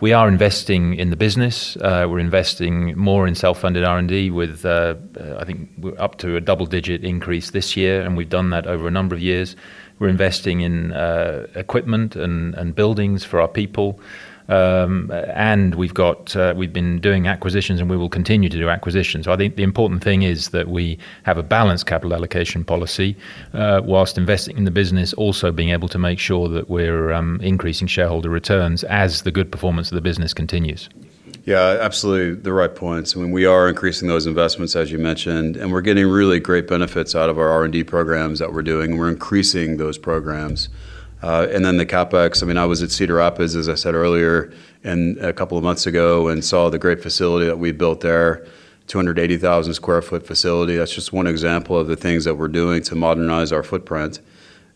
we 0.00 0.12
are 0.12 0.28
investing 0.28 0.96
in 0.96 1.08
the 1.08 1.16
business. 1.16 1.76
Uh, 1.78 2.06
we're 2.10 2.18
investing 2.18 2.94
more 2.96 3.26
in 3.26 3.34
self-funded 3.34 3.84
R&D 3.84 4.30
with, 4.32 4.66
uh, 4.66 4.94
I 5.38 5.44
think, 5.46 5.70
we're 5.78 5.98
up 5.98 6.18
to 6.18 6.36
a 6.36 6.42
double-digit 6.42 7.02
increase 7.02 7.52
this 7.52 7.74
year, 7.74 8.02
and 8.02 8.18
we've 8.18 8.28
done 8.28 8.50
that 8.50 8.66
over 8.66 8.86
a 8.86 8.90
number 8.90 9.14
of 9.14 9.22
years. 9.22 9.56
We're 9.98 10.08
investing 10.08 10.60
in 10.60 10.92
uh, 10.92 11.46
equipment 11.54 12.16
and, 12.16 12.54
and 12.54 12.74
buildings 12.74 13.24
for 13.24 13.40
our 13.40 13.48
people. 13.48 13.98
Um, 14.48 15.10
and 15.34 15.74
we've 15.74 15.92
got 15.92 16.34
uh, 16.34 16.54
we've 16.56 16.72
been 16.72 17.00
doing 17.00 17.26
acquisitions, 17.26 17.80
and 17.80 17.90
we 17.90 17.96
will 17.96 18.08
continue 18.08 18.48
to 18.48 18.56
do 18.56 18.68
acquisitions. 18.68 19.26
So 19.26 19.32
I 19.32 19.36
think 19.36 19.56
the 19.56 19.62
important 19.62 20.02
thing 20.02 20.22
is 20.22 20.50
that 20.50 20.68
we 20.68 20.98
have 21.24 21.36
a 21.36 21.42
balanced 21.42 21.86
capital 21.86 22.14
allocation 22.14 22.64
policy, 22.64 23.16
uh, 23.52 23.82
whilst 23.84 24.16
investing 24.16 24.56
in 24.56 24.64
the 24.64 24.70
business, 24.70 25.12
also 25.14 25.52
being 25.52 25.70
able 25.70 25.88
to 25.88 25.98
make 25.98 26.18
sure 26.18 26.48
that 26.48 26.70
we're 26.70 27.12
um, 27.12 27.40
increasing 27.42 27.86
shareholder 27.86 28.30
returns 28.30 28.84
as 28.84 29.22
the 29.22 29.30
good 29.30 29.52
performance 29.52 29.90
of 29.90 29.96
the 29.96 30.00
business 30.00 30.32
continues. 30.32 30.88
Yeah, 31.44 31.78
absolutely 31.80 32.42
the 32.42 32.52
right 32.52 32.74
points. 32.74 33.16
I 33.16 33.20
mean, 33.20 33.30
we 33.30 33.46
are 33.46 33.70
increasing 33.70 34.06
those 34.08 34.26
investments 34.26 34.76
as 34.76 34.92
you 34.92 34.98
mentioned, 34.98 35.56
and 35.56 35.72
we're 35.72 35.80
getting 35.80 36.06
really 36.06 36.40
great 36.40 36.68
benefits 36.68 37.14
out 37.14 37.30
of 37.30 37.38
our 37.38 37.48
R 37.48 37.64
and 37.64 37.72
D 37.72 37.84
programs 37.84 38.38
that 38.38 38.52
we're 38.52 38.62
doing. 38.62 38.98
We're 38.98 39.08
increasing 39.08 39.78
those 39.78 39.96
programs. 39.96 40.68
Uh, 41.22 41.48
and 41.50 41.64
then 41.64 41.76
the 41.76 41.86
capex. 41.86 42.42
I 42.42 42.46
mean, 42.46 42.56
I 42.56 42.64
was 42.64 42.82
at 42.82 42.90
Cedar 42.90 43.14
Rapids, 43.14 43.56
as 43.56 43.68
I 43.68 43.74
said 43.74 43.94
earlier, 43.94 44.52
and 44.84 45.18
a 45.18 45.32
couple 45.32 45.58
of 45.58 45.64
months 45.64 45.86
ago, 45.86 46.28
and 46.28 46.44
saw 46.44 46.70
the 46.70 46.78
great 46.78 47.02
facility 47.02 47.46
that 47.46 47.58
we 47.58 47.72
built 47.72 48.00
there. 48.00 48.46
280,000 48.86 49.74
square 49.74 50.00
foot 50.00 50.26
facility. 50.26 50.76
That's 50.76 50.94
just 50.94 51.12
one 51.12 51.26
example 51.26 51.78
of 51.78 51.88
the 51.88 51.96
things 51.96 52.24
that 52.24 52.36
we're 52.36 52.48
doing 52.48 52.82
to 52.84 52.94
modernize 52.94 53.52
our 53.52 53.62
footprint. 53.62 54.20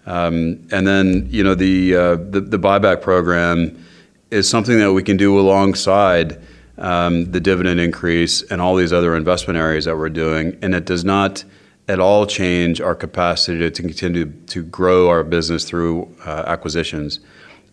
Um, 0.04 0.66
and 0.70 0.86
then, 0.86 1.28
you 1.30 1.44
know, 1.44 1.54
the, 1.54 1.96
uh, 1.96 2.16
the, 2.16 2.40
the 2.40 2.58
buyback 2.58 3.00
program 3.00 3.84
is 4.30 4.48
something 4.48 4.78
that 4.78 4.92
we 4.92 5.02
can 5.02 5.16
do 5.16 5.38
alongside 5.38 6.40
um, 6.78 7.30
the 7.30 7.40
dividend 7.40 7.80
increase 7.80 8.42
and 8.42 8.60
all 8.60 8.74
these 8.74 8.92
other 8.92 9.16
investment 9.16 9.58
areas 9.58 9.84
that 9.84 9.96
we're 9.96 10.08
doing, 10.08 10.58
and 10.62 10.74
it 10.74 10.84
does 10.84 11.04
not 11.04 11.44
at 11.88 12.00
all 12.00 12.26
change 12.26 12.80
our 12.80 12.94
capacity 12.94 13.58
to, 13.58 13.70
to 13.70 13.82
continue 13.82 14.32
to 14.46 14.62
grow 14.62 15.08
our 15.08 15.24
business 15.24 15.64
through 15.64 16.14
uh, 16.24 16.44
acquisitions. 16.46 17.20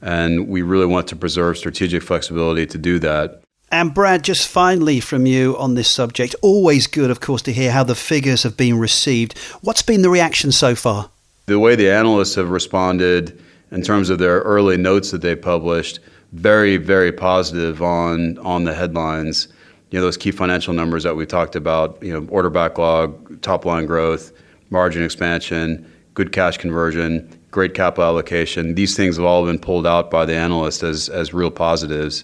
And 0.02 0.48
we 0.48 0.62
really 0.62 0.86
want 0.86 1.08
to 1.10 1.16
preserve 1.16 1.58
strategic 1.58 2.02
flexibility 2.04 2.66
to 2.68 2.78
do 2.78 3.00
that. 3.00 3.42
And 3.72 3.94
Brad, 3.94 4.24
just 4.24 4.48
finally 4.48 5.00
from 5.00 5.26
you 5.28 5.56
on 5.58 5.76
this 5.76 5.90
subject, 5.90 6.36
always 6.42 6.88
good, 6.88 7.12
of 7.12 7.20
course, 7.20 7.44
to 7.44 7.54
hear 7.54 7.72
how 7.72 7.84
the 7.84 7.96
figures 7.96 8.44
have 8.44 8.58
been 8.58 8.80
received. 8.80 9.38
What's 9.62 9.84
been 9.84 10.02
the 10.02 10.10
reaction 10.10 10.52
so 10.52 10.74
far? 10.74 11.12
The 11.46 11.60
way 11.60 11.76
the 11.76 11.92
analysts 11.92 12.36
have 12.36 12.50
responded 12.50 13.40
in 13.72 13.84
terms 13.84 14.10
of 14.10 14.18
their 14.18 14.40
early 14.40 14.78
notes 14.78 15.12
that 15.12 15.22
they 15.22 15.36
published, 15.36 16.00
very, 16.32 16.78
very 16.78 17.12
positive 17.12 17.82
on 17.82 18.38
on 18.40 18.64
the 18.64 18.74
headlines 18.74 19.48
you 19.92 20.00
know, 20.00 20.06
those 20.06 20.18
key 20.18 20.32
financial 20.32 20.74
numbers 20.74 21.04
that 21.04 21.16
we 21.16 21.26
talked 21.26 21.56
about, 21.56 22.02
you 22.02 22.14
know, 22.14 22.28
order 22.30 22.50
backlog, 22.50 23.42
top 23.42 23.66
line 23.66 23.86
growth, 23.86 24.32
margin 24.70 25.04
expansion, 25.04 25.90
good 26.14 26.32
cash 26.32 26.58
conversion, 26.58 27.28
great 27.52 27.74
capital 27.74 28.04
allocation. 28.04 28.76
These 28.76 28.96
things 28.96 29.18
have 29.18 29.26
all 29.26 29.46
been 29.46 29.60
pulled 29.60 29.88
out 29.88 30.12
by 30.12 30.26
the 30.26 30.36
analysts 30.36 30.84
as, 30.84 31.10
as 31.10 31.34
real 31.34 31.50
positives. 31.50 32.24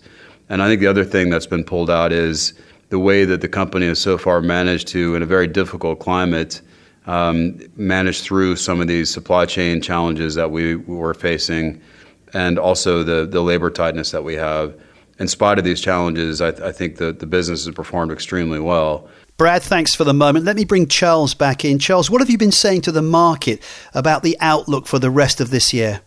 And 0.50 0.62
I 0.62 0.68
think 0.68 0.80
the 0.80 0.88
other 0.88 1.04
thing 1.04 1.30
that's 1.30 1.48
been 1.48 1.64
pulled 1.64 1.90
out 1.90 2.12
is 2.12 2.54
the 2.90 3.00
way 3.00 3.26
that 3.26 3.42
the 3.42 3.48
company 3.48 3.88
has 3.88 4.00
so 4.00 4.18
far 4.18 4.42
managed 4.42 4.88
to, 4.90 5.16
in 5.16 5.24
a 5.24 5.26
very 5.26 5.48
difficult 5.48 6.00
climate, 6.00 6.62
um, 7.08 7.60
manage 7.76 8.22
through 8.22 8.58
some 8.58 8.80
of 8.80 8.88
these 8.88 9.10
supply 9.10 9.46
chain 9.46 9.82
challenges 9.82 10.36
that 10.36 10.52
we 10.52 10.76
were 10.76 11.14
facing 11.14 11.82
and 12.34 12.60
also 12.60 13.04
the, 13.04 13.26
the 13.26 13.42
labor 13.42 13.70
tightness 13.70 14.12
that 14.12 14.24
we 14.24 14.34
have 14.36 14.76
in 15.20 15.28
spite 15.28 15.58
of 15.58 15.64
these 15.64 15.82
challenges, 15.82 16.42
I, 16.42 16.52
th- 16.52 16.64
I 16.64 16.72
think 16.72 16.98
that 16.98 17.20
the 17.20 17.26
business 17.26 17.66
has 17.66 17.74
performed 17.74 18.12
extremely 18.12 18.60
well. 18.60 19.08
Brad, 19.38 19.64
thanks 19.64 19.94
for 19.96 20.04
the 20.04 20.14
moment. 20.14 20.46
Let 20.46 20.56
me 20.56 20.64
bring 20.64 20.88
Charles 20.88 21.34
back 21.34 21.66
in. 21.66 21.78
Charles, 21.80 22.10
what 22.10 22.22
have 22.22 22.30
you 22.30 22.38
been 22.38 22.52
saying 22.52 22.82
to 22.82 22.92
the 22.92 23.02
market 23.02 23.62
about 23.94 24.24
the 24.24 24.38
outlook 24.40 24.88
for 24.88 24.98
the 25.00 25.10
rest 25.10 25.42
of 25.42 25.50
this 25.50 25.74
year? 25.74 26.02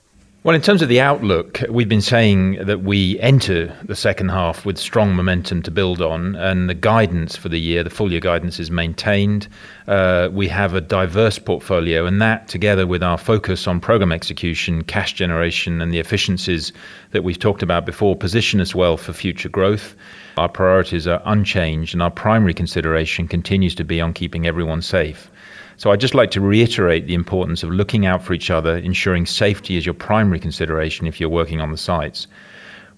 Well, 0.49 0.55
in 0.55 0.63
terms 0.63 0.81
of 0.81 0.89
the 0.89 1.03
outlook, 1.03 1.63
we've 1.69 1.91
been 1.91 2.01
saying 2.01 2.65
that 2.65 2.81
we 2.81 3.21
enter 3.21 3.77
the 3.85 3.95
second 3.95 4.31
half 4.31 4.65
with 4.65 4.79
strong 4.79 5.15
momentum 5.15 5.63
to 5.65 5.71
build 5.71 6.01
on, 6.01 6.37
and 6.37 6.71
the 6.71 6.75
guidance 6.75 7.37
for 7.37 7.51
the 7.51 7.61
year, 7.61 7.85
the 7.85 7.91
full 7.91 8.11
year 8.11 8.23
guidance, 8.23 8.59
is 8.59 8.71
maintained. 8.71 9.47
Uh, 9.87 10.31
we 10.33 10.49
have 10.49 10.73
a 10.73 10.81
diverse 10.81 11.39
portfolio, 11.39 12.07
and 12.07 12.23
that, 12.23 12.49
together 12.49 12.87
with 12.87 13.03
our 13.03 13.19
focus 13.19 13.69
on 13.69 13.79
program 13.79 14.11
execution, 14.11 14.83
cash 14.85 15.13
generation, 15.13 15.83
and 15.83 15.93
the 15.93 15.99
efficiencies 15.99 16.73
that 17.11 17.25
we've 17.25 17.39
talked 17.39 17.63
about 17.63 17.85
before, 17.85 18.17
position 18.17 18.59
us 18.59 18.75
well 18.75 18.97
for 18.97 19.13
future 19.13 19.51
growth. 19.51 19.95
Our 20.39 20.49
priorities 20.49 21.07
are 21.07 21.21
unchanged, 21.27 21.93
and 21.93 22.03
our 22.03 22.11
primary 22.11 22.55
consideration 22.55 23.29
continues 23.29 23.75
to 23.75 23.85
be 23.85 24.01
on 24.01 24.15
keeping 24.15 24.47
everyone 24.47 24.81
safe. 24.81 25.31
So 25.79 25.93
I'd 25.93 26.01
just 26.01 26.17
like 26.17 26.33
to 26.33 26.41
reiterate 26.41 27.07
the 27.07 27.15
importance 27.15 27.63
of 27.63 27.71
looking 27.71 28.05
out 28.05 28.21
for 28.21 28.35
each 28.35 28.51
other, 28.51 28.79
ensuring 28.79 29.27
safety 29.27 29.77
is 29.77 29.87
your 29.87 29.95
primary 29.95 30.41
consideration 30.41 31.07
if 31.07 31.21
you're 31.21 31.29
working 31.29 31.61
on 31.61 31.71
the 31.71 31.77
sites. 31.77 32.27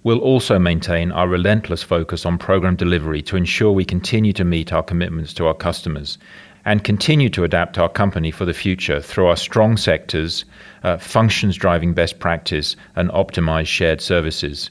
We'll 0.02 0.20
also 0.20 0.58
maintain 0.58 1.12
our 1.12 1.28
relentless 1.28 1.82
focus 1.82 2.24
on 2.24 2.38
program 2.38 2.76
delivery 2.76 3.20
to 3.20 3.36
ensure 3.36 3.70
we 3.70 3.84
continue 3.84 4.32
to 4.32 4.44
meet 4.44 4.72
our 4.72 4.82
commitments 4.82 5.34
to 5.34 5.46
our 5.46 5.52
customers 5.52 6.16
and 6.64 6.82
continue 6.82 7.28
to 7.28 7.44
adapt 7.44 7.76
our 7.76 7.90
company 7.90 8.30
for 8.30 8.46
the 8.46 8.54
future 8.54 9.02
through 9.02 9.26
our 9.26 9.36
strong 9.36 9.76
sectors, 9.76 10.46
uh, 10.82 10.96
functions 10.96 11.56
driving 11.56 11.92
best 11.92 12.18
practice, 12.18 12.76
and 12.96 13.10
optimized 13.10 13.66
shared 13.66 14.00
services. 14.00 14.70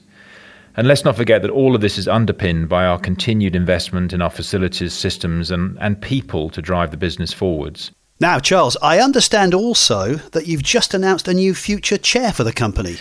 And 0.76 0.88
let's 0.88 1.04
not 1.04 1.14
forget 1.14 1.42
that 1.42 1.50
all 1.52 1.76
of 1.76 1.80
this 1.80 1.96
is 1.96 2.08
underpinned 2.08 2.68
by 2.68 2.86
our 2.86 2.98
continued 2.98 3.54
investment 3.54 4.12
in 4.12 4.20
our 4.20 4.30
facilities, 4.30 4.94
systems, 4.94 5.52
and, 5.52 5.78
and 5.80 6.00
people 6.00 6.50
to 6.50 6.60
drive 6.60 6.90
the 6.90 6.96
business 6.96 7.32
forwards. 7.32 7.92
Now, 8.20 8.38
Charles, 8.38 8.76
I 8.82 8.98
understand 8.98 9.54
also 9.54 10.16
that 10.32 10.46
you've 10.46 10.62
just 10.62 10.92
announced 10.92 11.26
a 11.26 11.32
new 11.32 11.54
future 11.54 11.96
chair 11.96 12.34
for 12.34 12.44
the 12.44 12.52
company. 12.52 12.98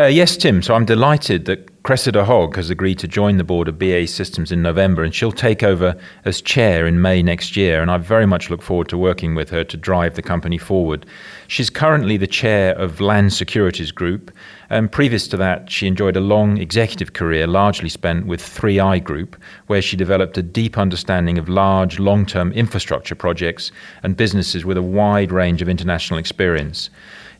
Uh, 0.00 0.06
yes, 0.06 0.34
Tim. 0.34 0.62
So 0.62 0.74
I'm 0.74 0.86
delighted 0.86 1.44
that 1.44 1.82
Cressida 1.82 2.24
Hogg 2.24 2.56
has 2.56 2.70
agreed 2.70 2.98
to 3.00 3.06
join 3.06 3.36
the 3.36 3.44
board 3.44 3.68
of 3.68 3.78
BA 3.78 4.06
Systems 4.06 4.50
in 4.50 4.62
November, 4.62 5.02
and 5.02 5.14
she'll 5.14 5.30
take 5.30 5.62
over 5.62 5.94
as 6.24 6.40
chair 6.40 6.86
in 6.86 7.02
May 7.02 7.22
next 7.22 7.54
year. 7.54 7.82
And 7.82 7.90
I 7.90 7.98
very 7.98 8.24
much 8.24 8.48
look 8.48 8.62
forward 8.62 8.88
to 8.88 8.96
working 8.96 9.34
with 9.34 9.50
her 9.50 9.62
to 9.64 9.76
drive 9.76 10.14
the 10.14 10.22
company 10.22 10.56
forward. 10.56 11.04
She's 11.48 11.68
currently 11.68 12.16
the 12.16 12.26
chair 12.26 12.74
of 12.78 13.02
Land 13.02 13.34
Securities 13.34 13.92
Group, 13.92 14.30
and 14.70 14.90
previous 14.90 15.28
to 15.28 15.36
that, 15.36 15.70
she 15.70 15.86
enjoyed 15.86 16.16
a 16.16 16.20
long 16.20 16.56
executive 16.56 17.12
career, 17.12 17.46
largely 17.46 17.90
spent 17.90 18.24
with 18.24 18.40
3i 18.40 19.04
Group, 19.04 19.36
where 19.66 19.82
she 19.82 19.98
developed 19.98 20.38
a 20.38 20.42
deep 20.42 20.78
understanding 20.78 21.36
of 21.36 21.50
large, 21.50 21.98
long 21.98 22.24
term 22.24 22.52
infrastructure 22.52 23.14
projects 23.14 23.70
and 24.02 24.16
businesses 24.16 24.64
with 24.64 24.78
a 24.78 24.82
wide 24.82 25.30
range 25.30 25.60
of 25.60 25.68
international 25.68 26.18
experience. 26.18 26.88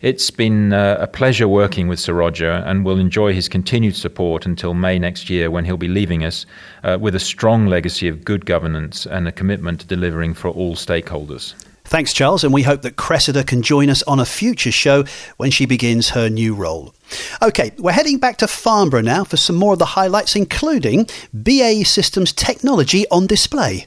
It's 0.01 0.31
been 0.31 0.73
uh, 0.73 0.97
a 0.99 1.07
pleasure 1.07 1.47
working 1.47 1.87
with 1.87 2.01
Sir 2.01 2.15
Roger, 2.15 2.51
and 2.51 2.87
we'll 2.87 2.99
enjoy 2.99 3.35
his 3.35 3.51
continued 3.51 3.95
support 3.95 4.47
until 4.47 4.73
May 4.73 4.99
next 4.99 5.29
year 5.29 5.51
when 5.51 5.67
he'll 5.67 5.77
be 5.77 5.89
leaving 5.89 6.25
us 6.25 6.47
uh, 6.83 6.97
with 6.99 7.15
a 7.15 7.21
strong 7.21 7.67
legacy 7.67 8.09
of 8.09 8.25
good 8.25 8.47
governance 8.47 9.05
and 9.05 9.29
a 9.29 9.33
commitment 9.33 9.81
to 9.81 9.87
delivering 9.87 10.33
for 10.33 10.49
all 10.49 10.75
stakeholders. 10.75 11.53
Thanks, 11.85 12.15
Charles, 12.15 12.45
and 12.45 12.55
we 12.55 12.63
hope 12.63 12.81
that 12.81 12.97
Cressida 12.97 13.45
can 13.45 13.61
join 13.61 13.91
us 13.91 14.03
on 14.05 14.21
a 14.21 14.25
future 14.25 14.73
show 14.73 15.05
when 15.37 15.51
she 15.51 15.67
begins 15.67 16.09
her 16.11 16.31
new 16.31 16.55
role. 16.55 16.95
Okay, 17.43 17.73
we're 17.77 17.93
heading 17.93 18.19
back 18.19 18.39
to 18.39 18.47
Farnborough 18.47 19.03
now 19.03 19.25
for 19.25 19.37
some 19.37 19.57
more 19.57 19.75
of 19.75 19.81
the 19.81 19.85
highlights, 19.85 20.35
including 20.35 21.09
BAE 21.35 21.83
Systems 21.83 22.33
technology 22.33 23.07
on 23.11 23.27
display. 23.27 23.87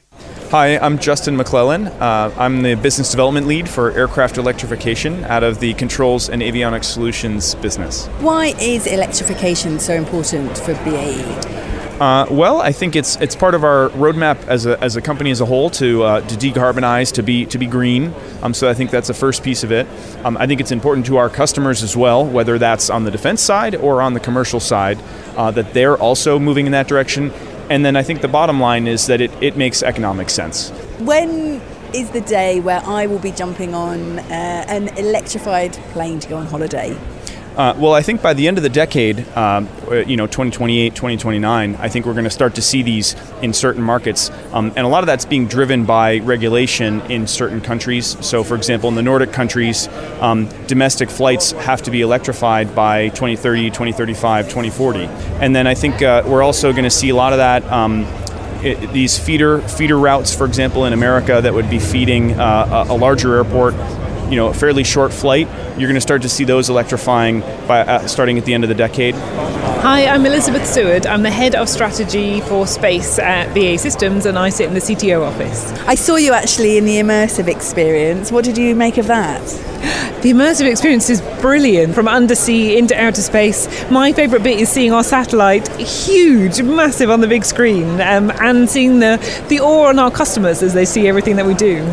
Hi, 0.54 0.78
I'm 0.78 1.00
Justin 1.00 1.36
McClellan. 1.36 1.88
Uh, 1.88 2.32
I'm 2.38 2.62
the 2.62 2.76
business 2.76 3.10
development 3.10 3.48
lead 3.48 3.68
for 3.68 3.90
aircraft 3.90 4.38
electrification 4.38 5.24
out 5.24 5.42
of 5.42 5.58
the 5.58 5.74
controls 5.74 6.28
and 6.28 6.42
avionics 6.42 6.84
solutions 6.84 7.56
business. 7.56 8.06
Why 8.20 8.54
is 8.60 8.86
electrification 8.86 9.80
so 9.80 9.94
important 9.94 10.56
for 10.56 10.74
BAE? 10.84 11.64
Uh, 11.98 12.26
well, 12.30 12.60
I 12.60 12.70
think 12.70 12.94
it's 12.94 13.16
it's 13.20 13.34
part 13.34 13.56
of 13.56 13.64
our 13.64 13.88
roadmap 13.90 14.46
as 14.46 14.64
a, 14.64 14.80
as 14.80 14.94
a 14.94 15.00
company 15.00 15.32
as 15.32 15.40
a 15.40 15.44
whole 15.44 15.70
to 15.70 16.04
uh, 16.04 16.20
to 16.20 16.36
decarbonize, 16.36 17.12
to 17.14 17.24
be 17.24 17.46
to 17.46 17.58
be 17.58 17.66
green. 17.66 18.14
Um, 18.40 18.54
so 18.54 18.68
I 18.68 18.74
think 18.74 18.92
that's 18.92 19.08
the 19.08 19.14
first 19.14 19.42
piece 19.42 19.64
of 19.64 19.72
it. 19.72 19.88
Um, 20.24 20.36
I 20.36 20.46
think 20.46 20.60
it's 20.60 20.70
important 20.70 21.06
to 21.06 21.16
our 21.16 21.30
customers 21.30 21.82
as 21.82 21.96
well, 21.96 22.24
whether 22.24 22.58
that's 22.58 22.90
on 22.90 23.02
the 23.02 23.10
defense 23.10 23.42
side 23.42 23.74
or 23.74 24.00
on 24.00 24.14
the 24.14 24.20
commercial 24.20 24.60
side, 24.60 25.00
uh, 25.36 25.50
that 25.50 25.74
they're 25.74 25.96
also 25.96 26.38
moving 26.38 26.66
in 26.66 26.72
that 26.72 26.86
direction. 26.86 27.32
And 27.70 27.84
then 27.84 27.96
I 27.96 28.02
think 28.02 28.20
the 28.20 28.28
bottom 28.28 28.60
line 28.60 28.86
is 28.86 29.06
that 29.06 29.20
it, 29.20 29.30
it 29.42 29.56
makes 29.56 29.82
economic 29.82 30.30
sense. 30.30 30.70
When 31.00 31.60
is 31.94 32.10
the 32.10 32.20
day 32.20 32.60
where 32.60 32.82
I 32.84 33.06
will 33.06 33.18
be 33.18 33.30
jumping 33.30 33.74
on 33.74 34.18
uh, 34.18 34.64
an 34.68 34.88
electrified 34.98 35.72
plane 35.92 36.18
to 36.20 36.28
go 36.28 36.36
on 36.36 36.46
holiday? 36.46 36.96
Uh, 37.56 37.72
well, 37.78 37.92
I 37.92 38.02
think 38.02 38.20
by 38.20 38.34
the 38.34 38.48
end 38.48 38.56
of 38.56 38.64
the 38.64 38.68
decade, 38.68 39.20
um, 39.36 39.68
uh, 39.88 39.96
you 39.96 40.16
know, 40.16 40.26
2028, 40.26 40.92
2029, 40.92 41.76
I 41.76 41.88
think 41.88 42.04
we're 42.04 42.12
going 42.12 42.24
to 42.24 42.30
start 42.30 42.56
to 42.56 42.62
see 42.62 42.82
these 42.82 43.14
in 43.42 43.52
certain 43.52 43.82
markets. 43.82 44.30
Um, 44.52 44.72
and 44.74 44.78
a 44.78 44.88
lot 44.88 45.04
of 45.04 45.06
that's 45.06 45.24
being 45.24 45.46
driven 45.46 45.84
by 45.84 46.18
regulation 46.18 47.00
in 47.02 47.28
certain 47.28 47.60
countries. 47.60 48.16
So, 48.26 48.42
for 48.42 48.56
example, 48.56 48.88
in 48.88 48.96
the 48.96 49.02
Nordic 49.02 49.32
countries, 49.32 49.86
um, 50.20 50.48
domestic 50.66 51.08
flights 51.08 51.52
have 51.52 51.80
to 51.82 51.92
be 51.92 52.00
electrified 52.00 52.74
by 52.74 53.10
2030, 53.10 53.70
2035, 53.70 54.46
2040. 54.46 55.04
And 55.40 55.54
then 55.54 55.68
I 55.68 55.74
think 55.74 56.02
uh, 56.02 56.24
we're 56.26 56.42
also 56.42 56.72
going 56.72 56.84
to 56.84 56.90
see 56.90 57.10
a 57.10 57.14
lot 57.14 57.32
of 57.32 57.38
that. 57.38 57.62
Um, 57.70 58.04
it, 58.64 58.92
these 58.92 59.16
feeder 59.16 59.60
feeder 59.60 59.98
routes, 59.98 60.34
for 60.34 60.46
example, 60.46 60.86
in 60.86 60.92
America, 60.92 61.40
that 61.40 61.54
would 61.54 61.70
be 61.70 61.78
feeding 61.78 62.32
uh, 62.32 62.86
a, 62.88 62.94
a 62.94 62.96
larger 62.96 63.36
airport 63.36 63.74
you 64.30 64.36
know, 64.36 64.48
a 64.48 64.54
fairly 64.54 64.84
short 64.84 65.12
flight, 65.12 65.48
you're 65.78 65.88
going 65.88 65.94
to 65.94 66.00
start 66.00 66.22
to 66.22 66.28
see 66.28 66.44
those 66.44 66.70
electrifying 66.70 67.40
by 67.66 67.80
uh, 67.80 68.06
starting 68.06 68.38
at 68.38 68.44
the 68.44 68.54
end 68.54 68.64
of 68.64 68.68
the 68.68 68.74
decade. 68.74 69.14
Hi, 69.14 70.06
I'm 70.06 70.24
Elizabeth 70.24 70.66
Seward. 70.66 71.06
I'm 71.06 71.22
the 71.22 71.30
head 71.30 71.54
of 71.54 71.68
strategy 71.68 72.40
for 72.40 72.66
space 72.66 73.18
at 73.18 73.52
BAE 73.52 73.76
Systems, 73.76 74.24
and 74.24 74.38
I 74.38 74.48
sit 74.48 74.66
in 74.66 74.74
the 74.74 74.80
CTO 74.80 75.22
office. 75.22 75.72
I 75.86 75.94
saw 75.94 76.16
you 76.16 76.32
actually 76.32 76.78
in 76.78 76.86
the 76.86 76.96
immersive 76.96 77.48
experience. 77.48 78.32
What 78.32 78.44
did 78.44 78.56
you 78.56 78.74
make 78.74 78.96
of 78.96 79.06
that? 79.08 79.42
The 80.22 80.30
immersive 80.30 80.70
experience 80.70 81.10
is 81.10 81.20
brilliant 81.42 81.94
from 81.94 82.08
undersea 82.08 82.78
into 82.78 82.98
outer 82.98 83.20
space. 83.20 83.68
My 83.90 84.14
favourite 84.14 84.42
bit 84.42 84.58
is 84.58 84.70
seeing 84.70 84.92
our 84.92 85.04
satellite, 85.04 85.68
huge, 85.76 86.62
massive 86.62 87.10
on 87.10 87.20
the 87.20 87.28
big 87.28 87.44
screen, 87.44 88.00
um, 88.00 88.30
and 88.40 88.70
seeing 88.70 89.00
the, 89.00 89.18
the 89.50 89.60
awe 89.60 89.88
on 89.88 89.98
our 89.98 90.10
customers 90.10 90.62
as 90.62 90.72
they 90.72 90.86
see 90.86 91.08
everything 91.08 91.36
that 91.36 91.44
we 91.44 91.52
do. 91.52 91.84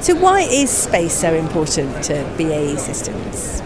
So, 0.00 0.14
why 0.14 0.42
is 0.42 0.70
space 0.70 1.14
so 1.14 1.32
important 1.32 2.04
to 2.04 2.22
BAE 2.36 2.76
Systems? 2.76 3.62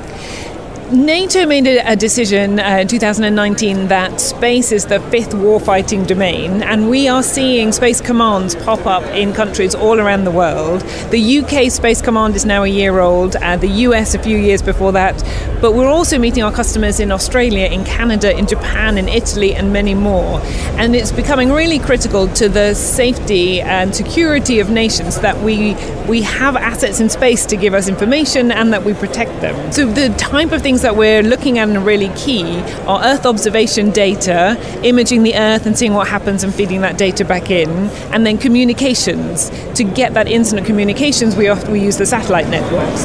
NATO 0.93 1.47
made 1.47 1.69
a 1.69 1.95
decision 1.95 2.59
uh, 2.59 2.79
in 2.79 2.89
2019 2.89 3.87
that 3.87 4.21
space 4.21 4.73
is 4.73 4.87
the 4.87 4.99
fifth 5.03 5.31
warfighting 5.31 6.05
domain, 6.05 6.65
and 6.65 6.91
we 6.91 7.07
are 7.07 7.23
seeing 7.23 7.71
space 7.71 8.01
commands 8.01 8.57
pop 8.57 8.85
up 8.87 9.05
in 9.15 9.33
countries 9.33 9.73
all 9.73 10.01
around 10.01 10.25
the 10.25 10.33
world. 10.33 10.81
The 11.13 11.39
UK 11.39 11.71
Space 11.71 12.03
Command 12.03 12.35
is 12.35 12.45
now 12.45 12.65
a 12.65 12.67
year 12.67 12.99
old, 12.99 13.37
uh, 13.37 13.57
the 13.57 13.69
US 13.87 14.17
a 14.17 14.19
few 14.19 14.37
years 14.37 14.63
before 14.63 14.91
that, 14.91 15.17
but 15.61 15.75
we're 15.75 15.87
also 15.87 16.19
meeting 16.19 16.43
our 16.43 16.51
customers 16.51 16.99
in 16.99 17.13
Australia, 17.13 17.67
in 17.67 17.85
Canada, 17.85 18.37
in 18.37 18.49
Japan, 18.49 18.99
in 18.99 19.09
Italy, 19.09 19.55
and 19.55 19.73
many 19.73 19.95
more. 19.95 20.41
And 20.77 20.97
it's 20.97 21.13
becoming 21.13 21.53
really 21.53 21.79
critical 21.79 22.27
to 22.35 22.49
the 22.49 22.75
safety 22.75 23.61
and 23.61 23.95
security 23.95 24.59
of 24.59 24.71
nations 24.71 25.21
that 25.21 25.41
we 25.41 25.77
we 26.09 26.23
have 26.23 26.57
assets 26.57 26.99
in 26.99 27.09
space 27.09 27.47
to 27.47 27.57
give 27.57 27.73
us 27.73 27.89
information 27.89 28.51
and 28.51 28.73
that 28.73 28.83
we 28.83 28.93
protect 28.95 29.41
them. 29.41 29.71
So 29.71 29.87
the 29.87 30.09
type 30.19 30.51
of 30.51 30.61
things 30.61 30.80
things 30.81 30.95
that 30.95 30.97
we're 30.97 31.23
looking 31.23 31.59
at 31.59 31.69
and 31.69 31.77
are 31.77 31.81
really 31.81 32.09
key 32.17 32.59
are 32.87 33.05
Earth 33.05 33.27
observation 33.27 33.91
data, 33.91 34.57
imaging 34.83 35.23
the 35.23 35.35
Earth 35.35 35.67
and 35.67 35.77
seeing 35.77 35.93
what 35.93 36.09
happens 36.09 36.43
and 36.43 36.55
feeding 36.55 36.81
that 36.81 36.97
data 36.97 37.23
back 37.23 37.51
in, 37.51 37.69
and 38.13 38.25
then 38.25 38.39
communications. 38.39 39.51
To 39.75 39.85
get 39.85 40.15
that 40.15 40.27
internet 40.27 40.65
communications, 40.65 41.37
we 41.37 41.49
often 41.49 41.73
we 41.73 41.81
use 41.81 41.99
the 41.99 42.07
satellite 42.07 42.49
networks. 42.49 43.05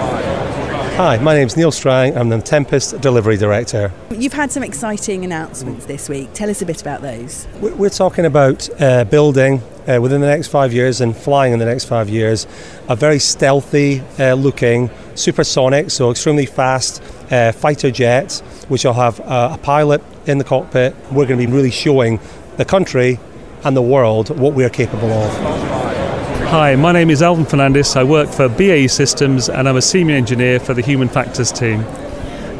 Hi, 0.96 1.18
my 1.18 1.34
name 1.34 1.48
is 1.48 1.58
Neil 1.58 1.72
Strang. 1.72 2.18
I'm 2.18 2.30
the 2.30 2.40
Tempest 2.40 3.02
Delivery 3.02 3.36
Director. 3.36 3.92
You've 4.10 4.32
had 4.32 4.54
some 4.54 4.64
exciting 4.64 5.26
announcements 5.26 5.86
this 5.86 6.08
week. 6.08 6.30
Tell 6.34 6.50
us 6.50 6.62
a 6.62 6.66
bit 6.66 6.82
about 6.82 7.02
those. 7.02 7.46
We're 7.60 7.90
talking 7.90 8.24
about 8.24 8.70
uh, 8.82 9.04
building 9.04 9.62
uh, 9.86 10.00
within 10.02 10.22
the 10.22 10.28
next 10.28 10.48
five 10.48 10.72
years 10.72 11.02
and 11.02 11.14
flying 11.16 11.52
in 11.52 11.60
the 11.60 11.66
next 11.66 11.86
five 11.86 12.08
years 12.08 12.48
a 12.88 12.96
very 12.96 13.20
stealthy 13.20 14.02
uh, 14.18 14.36
looking 14.36 14.90
supersonic, 15.16 15.92
so 15.92 16.12
extremely 16.12 16.46
fast 16.46 17.04
uh, 17.32 17.52
fighter 17.52 17.92
jets, 17.92 18.42
which 18.68 18.84
will 18.84 18.94
have 18.94 19.20
uh, 19.22 19.50
a 19.54 19.58
pilot 19.58 20.02
in 20.26 20.38
the 20.38 20.44
cockpit. 20.44 20.96
We're 21.12 21.26
going 21.26 21.40
to 21.40 21.48
be 21.48 21.52
really 21.52 21.72
showing 21.72 22.20
the 22.58 22.66
country 22.66 23.20
and 23.64 23.76
the 23.76 23.82
world 23.82 24.38
what 24.38 24.54
we 24.54 24.64
are 24.64 24.70
capable 24.70 25.12
of. 25.12 25.32
Hi, 26.50 26.76
my 26.76 26.92
name 26.92 27.10
is 27.10 27.22
Alvin 27.22 27.46
Fernandez. 27.46 27.96
I 27.96 28.04
work 28.04 28.30
for 28.30 28.48
BAE 28.48 28.88
Systems 28.88 29.50
and 29.50 29.68
I'm 29.68 29.78
a 29.78 29.82
senior 29.82 30.16
engineer 30.16 30.60
for 30.60 30.74
the 30.74 30.82
Human 30.82 31.10
Factors 31.10 31.52
team. 31.52 31.84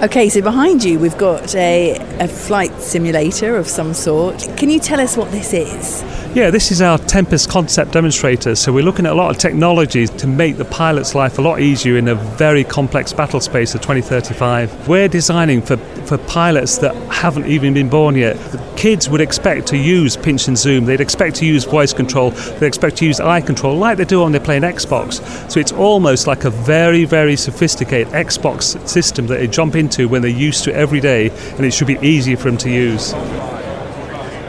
Okay, 0.04 0.28
so 0.28 0.42
behind 0.42 0.84
you 0.84 1.00
we've 1.00 1.18
got 1.18 1.56
a, 1.56 1.96
a 2.20 2.28
flight 2.28 2.82
simulator 2.82 3.56
of 3.56 3.66
some 3.66 3.94
sort. 3.94 4.46
Can 4.58 4.70
you 4.70 4.78
tell 4.78 5.00
us 5.00 5.16
what 5.16 5.32
this 5.32 5.54
is? 5.54 6.04
Yeah, 6.36 6.50
this 6.50 6.70
is 6.70 6.82
our 6.82 6.98
Tempest 6.98 7.50
concept 7.50 7.94
demonstrator. 7.94 8.56
So 8.56 8.74
we're 8.74 8.84
looking 8.84 9.06
at 9.06 9.14
a 9.14 9.16
lot 9.16 9.32
of 9.32 9.38
technologies 9.38 10.10
to 10.10 10.28
make 10.28 10.58
the 10.58 10.66
pilot's 10.66 11.16
life 11.16 11.38
a 11.38 11.42
lot 11.42 11.62
easier 11.62 11.96
in 11.96 12.10
a 12.10 12.16
very 12.16 12.66
complex 12.66 13.14
battle 13.14 13.40
space 13.40 13.74
of 13.74 13.80
2035. 13.80 14.90
We're 14.90 15.08
designing 15.08 15.62
for, 15.62 15.78
for 15.78 16.18
pilots 16.18 16.78
that 16.80 16.94
haven't 17.10 17.46
even 17.46 17.74
been 17.74 17.88
born 17.88 18.16
yet. 18.16 18.36
The 18.52 18.58
kids 18.76 19.08
would 19.08 19.22
expect 19.22 19.66
to 19.68 19.78
use 19.78 20.18
pinch 20.18 20.50
and 20.50 20.58
zoom. 20.58 20.84
They'd 20.84 21.00
expect 21.00 21.38
to 21.38 21.46
use 21.46 21.64
voice 21.64 21.94
control. 21.94 22.32
They'd 22.32 22.68
expect 22.68 22.98
to 22.98 23.06
use 23.06 23.22
eye 23.22 23.40
control 23.40 23.78
like 23.78 23.98
they 23.98 24.04
do 24.04 24.22
when 24.22 24.34
they're 24.34 24.42
playing 24.42 24.64
Xbox. 24.64 25.24
So 25.50 25.62
it's 25.62 25.72
almost 25.72 26.28
like 26.28 26.44
a 26.44 26.50
very, 26.50 27.06
very 27.06 27.38
sophisticated 27.38 28.12
Xbox 28.12 28.86
system 28.86 29.28
that 29.28 29.38
they 29.40 29.48
jump 29.48 29.78
into 29.86 30.08
when 30.08 30.22
they're 30.22 30.32
used 30.32 30.64
to 30.66 30.76
every 30.76 31.00
day, 31.00 31.30
and 31.56 31.66
it 31.66 31.74
should 31.74 31.88
be 31.88 32.00
easier 32.02 32.38
for 32.38 32.50
them 32.50 32.58
to 32.58 32.70
use. 32.70 33.14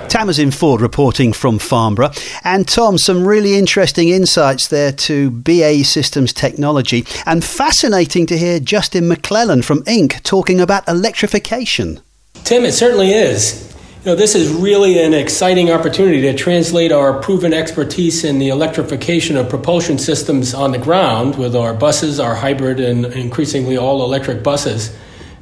Tamsin 0.09 0.51
Ford 0.51 0.81
reporting 0.81 1.33
from 1.33 1.59
Farnborough. 1.59 2.11
And 2.43 2.67
Tom, 2.67 2.97
some 2.97 3.27
really 3.27 3.59
interesting 3.59 4.09
insights 4.09 4.69
there 4.69 4.93
to 4.93 5.31
BAE 5.31 5.83
Systems 5.83 6.33
technology. 6.33 7.05
And 7.27 7.45
fascinating 7.45 8.25
to 8.27 8.39
hear 8.39 8.59
Justin 8.59 9.09
McClellan 9.09 9.63
from 9.63 9.83
Inc. 9.83 10.23
talking 10.23 10.61
about 10.61 10.89
electrification. 10.89 12.01
Tim, 12.45 12.65
it 12.65 12.73
certainly 12.73 13.11
is. 13.11 13.67
You 14.05 14.13
know, 14.13 14.17
this 14.17 14.37
is 14.37 14.49
really 14.53 15.03
an 15.03 15.13
exciting 15.13 15.71
opportunity 15.73 16.21
to 16.23 16.33
translate 16.33 16.93
our 16.93 17.21
proven 17.21 17.53
expertise 17.53 18.23
in 18.23 18.39
the 18.39 18.49
electrification 18.51 19.37
of 19.37 19.49
propulsion 19.49 19.99
systems 19.99 20.55
on 20.55 20.71
the 20.71 20.79
ground 20.79 21.37
with 21.37 21.57
our 21.57 21.75
buses, 21.75 22.21
our 22.21 22.37
hybrid, 22.37 22.79
and 22.79 23.05
increasingly 23.07 23.77
all 23.77 24.05
electric 24.05 24.45
buses, 24.45 24.97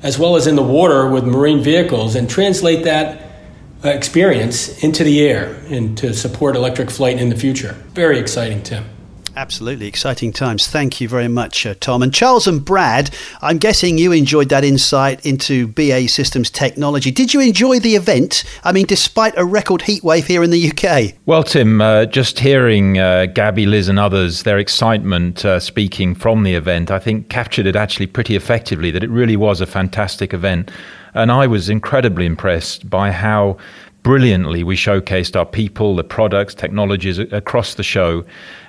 as 0.04 0.18
well 0.18 0.36
as 0.36 0.46
in 0.46 0.54
the 0.54 0.62
water 0.62 1.10
with 1.10 1.24
marine 1.24 1.60
vehicles, 1.60 2.14
and 2.14 2.30
translate 2.30 2.84
that 2.84 3.22
uh, 3.84 3.88
experience 3.88 4.84
into 4.84 5.02
the 5.02 5.26
air 5.26 5.54
and 5.68 5.98
to 5.98 6.14
support 6.14 6.54
electric 6.54 6.90
flight 6.90 7.18
in 7.18 7.28
the 7.28 7.36
future. 7.36 7.72
Very 7.92 8.18
exciting, 8.18 8.62
Tim. 8.62 8.93
Absolutely 9.36 9.86
exciting 9.88 10.32
times. 10.32 10.68
Thank 10.68 11.00
you 11.00 11.08
very 11.08 11.26
much, 11.26 11.66
uh, 11.66 11.74
Tom. 11.80 12.02
And 12.02 12.14
Charles 12.14 12.46
and 12.46 12.64
Brad, 12.64 13.10
I'm 13.42 13.58
guessing 13.58 13.98
you 13.98 14.12
enjoyed 14.12 14.48
that 14.50 14.62
insight 14.62 15.26
into 15.26 15.66
BA 15.66 16.08
Systems 16.08 16.50
technology. 16.50 17.10
Did 17.10 17.34
you 17.34 17.40
enjoy 17.40 17.80
the 17.80 17.96
event? 17.96 18.44
I 18.62 18.70
mean, 18.70 18.86
despite 18.86 19.36
a 19.36 19.44
record 19.44 19.82
heatwave 19.82 20.24
here 20.24 20.44
in 20.44 20.50
the 20.50 20.70
UK? 20.70 21.14
Well, 21.26 21.42
Tim, 21.42 21.80
uh, 21.80 22.06
just 22.06 22.38
hearing 22.38 22.98
uh, 22.98 23.26
Gabby, 23.26 23.66
Liz, 23.66 23.88
and 23.88 23.98
others, 23.98 24.44
their 24.44 24.58
excitement 24.58 25.44
uh, 25.44 25.58
speaking 25.58 26.14
from 26.14 26.44
the 26.44 26.54
event, 26.54 26.92
I 26.92 27.00
think 27.00 27.28
captured 27.28 27.66
it 27.66 27.74
actually 27.74 28.06
pretty 28.06 28.36
effectively 28.36 28.92
that 28.92 29.02
it 29.02 29.10
really 29.10 29.36
was 29.36 29.60
a 29.60 29.66
fantastic 29.66 30.32
event. 30.32 30.70
And 31.14 31.30
I 31.30 31.46
was 31.46 31.68
incredibly 31.68 32.26
impressed 32.26 32.88
by 32.90 33.12
how 33.12 33.56
brilliantly 34.04 34.62
we 34.62 34.76
showcased 34.76 35.34
our 35.34 35.46
people, 35.46 35.96
the 35.96 36.04
products, 36.04 36.54
technologies 36.54 37.18
across 37.18 37.74
the 37.74 37.82
show. 37.82 38.22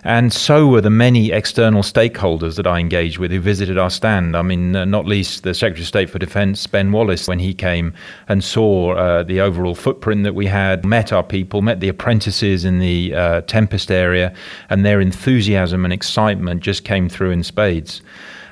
And 0.06 0.32
so 0.32 0.68
were 0.68 0.82
the 0.82 0.90
many 0.90 1.32
external 1.32 1.84
stakeholders 1.84 2.56
that 2.56 2.66
I 2.66 2.80
engaged 2.80 3.18
with 3.18 3.32
who 3.32 3.42
visited 3.42 3.78
our 3.78 3.90
stand. 3.90 4.38
I 4.38 4.42
mean, 4.42 4.76
uh, 4.76 4.86
not 4.86 5.06
least 5.06 5.44
the 5.44 5.54
Secretary 5.54 5.84
of 5.84 5.88
State 5.88 6.10
for 6.10 6.20
Defense, 6.20 6.66
Ben 6.66 6.92
Wallace, 6.92 7.28
when 7.28 7.40
he 7.40 7.54
came 7.54 7.94
and 8.30 8.44
saw 8.44 8.94
uh, 8.94 9.24
the 9.24 9.42
overall 9.42 9.76
footprint 9.76 10.24
that 10.24 10.36
we 10.36 10.46
had, 10.46 10.86
met 10.86 11.12
our 11.12 11.24
people, 11.24 11.62
met 11.62 11.82
the 11.82 11.90
apprentices 11.90 12.64
in 12.64 12.80
the 12.80 13.14
uh, 13.14 13.42
Tempest 13.42 13.92
area, 13.92 14.34
and 14.70 14.86
their 14.86 15.02
enthusiasm 15.02 15.84
and 15.84 15.94
excitement 15.94 16.62
just 16.62 16.86
came 16.86 17.10
through 17.10 17.32
in 17.32 17.44
spades. 17.44 18.02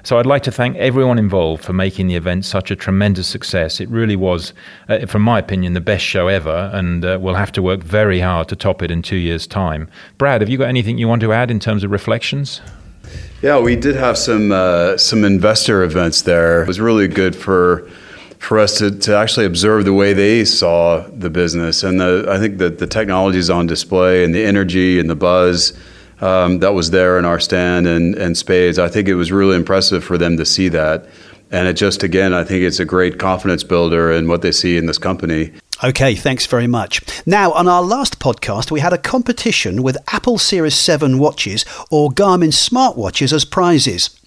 So 0.05 0.19
I'd 0.19 0.25
like 0.25 0.43
to 0.43 0.51
thank 0.51 0.75
everyone 0.75 1.17
involved 1.17 1.63
for 1.63 1.71
making 1.71 2.07
the 2.07 2.15
event 2.15 2.43
such 2.43 2.69
a 2.71 2.75
tremendous 2.75 3.25
success. 3.25 3.79
It 3.79 3.87
really 3.87 4.17
was, 4.17 4.51
uh, 4.89 5.05
from 5.05 5.21
my 5.21 5.39
opinion, 5.39 5.75
the 5.75 5.81
best 5.81 6.03
show 6.03 6.27
ever, 6.27 6.69
and 6.73 7.05
uh, 7.05 7.17
we'll 7.21 7.35
have 7.35 7.53
to 7.53 7.61
work 7.61 7.81
very 7.81 8.19
hard 8.19 8.49
to 8.49 8.57
top 8.57 8.81
it 8.81 8.91
in 8.91 9.01
two 9.01 9.15
years' 9.15 9.47
time. 9.47 9.89
Brad, 10.17 10.41
have 10.41 10.49
you 10.49 10.57
got 10.57 10.67
anything 10.67 10.97
you 10.97 11.07
want 11.07 11.21
to 11.21 11.31
add 11.31 11.49
in 11.49 11.57
terms 11.57 11.85
of 11.85 11.91
reflections? 11.91 12.59
Yeah, 13.41 13.59
we 13.59 13.77
did 13.77 13.95
have 13.95 14.17
some 14.17 14.51
uh, 14.51 14.97
some 14.97 15.23
investor 15.23 15.83
events 15.83 16.23
there. 16.23 16.63
It 16.63 16.67
was 16.67 16.81
really 16.81 17.07
good 17.07 17.33
for 17.33 17.89
for 18.39 18.59
us 18.59 18.77
to, 18.79 18.91
to 18.91 19.15
actually 19.15 19.45
observe 19.45 19.85
the 19.85 19.93
way 19.93 20.11
they 20.11 20.43
saw 20.43 21.07
the 21.13 21.29
business, 21.29 21.81
and 21.81 22.01
the, 22.01 22.25
I 22.29 22.39
think 22.39 22.57
that 22.57 22.79
the 22.79 22.87
technology 22.87 23.37
is 23.37 23.49
on 23.49 23.67
display, 23.67 24.25
and 24.25 24.35
the 24.35 24.43
energy 24.43 24.99
and 24.99 25.09
the 25.09 25.15
buzz 25.15 25.71
um, 26.23 26.59
that 26.59 26.73
was 26.73 26.91
there 26.91 27.19
in 27.19 27.25
our 27.25 27.39
stand 27.39 27.85
and, 27.85 28.15
and 28.15 28.37
spades. 28.37 28.79
I 28.79 28.87
think 28.87 29.09
it 29.09 29.15
was 29.15 29.31
really 29.31 29.57
impressive 29.57 30.03
for 30.03 30.17
them 30.17 30.37
to 30.37 30.45
see 30.45 30.69
that. 30.69 31.05
And 31.51 31.67
it 31.67 31.73
just, 31.73 32.01
again, 32.01 32.33
I 32.33 32.45
think 32.45 32.63
it's 32.63 32.79
a 32.79 32.85
great 32.85 33.19
confidence 33.19 33.63
builder 33.63 34.11
in 34.11 34.29
what 34.29 34.41
they 34.41 34.53
see 34.53 34.77
in 34.77 34.85
this 34.85 34.97
company. 34.97 35.51
Okay, 35.83 36.15
thanks 36.15 36.45
very 36.45 36.65
much. 36.65 37.01
Now, 37.25 37.51
on 37.51 37.67
our 37.67 37.83
last 37.83 38.19
podcast, 38.19 38.71
we 38.71 38.79
had 38.79 38.93
a 38.93 38.97
competition 38.97 39.83
with 39.83 39.97
Apple 40.13 40.37
Series 40.37 40.75
7 40.75 41.19
watches 41.19 41.65
or 41.91 42.09
Garmin 42.09 42.53
smartwatches 42.53 43.33
as 43.33 43.43
prizes. 43.43 44.17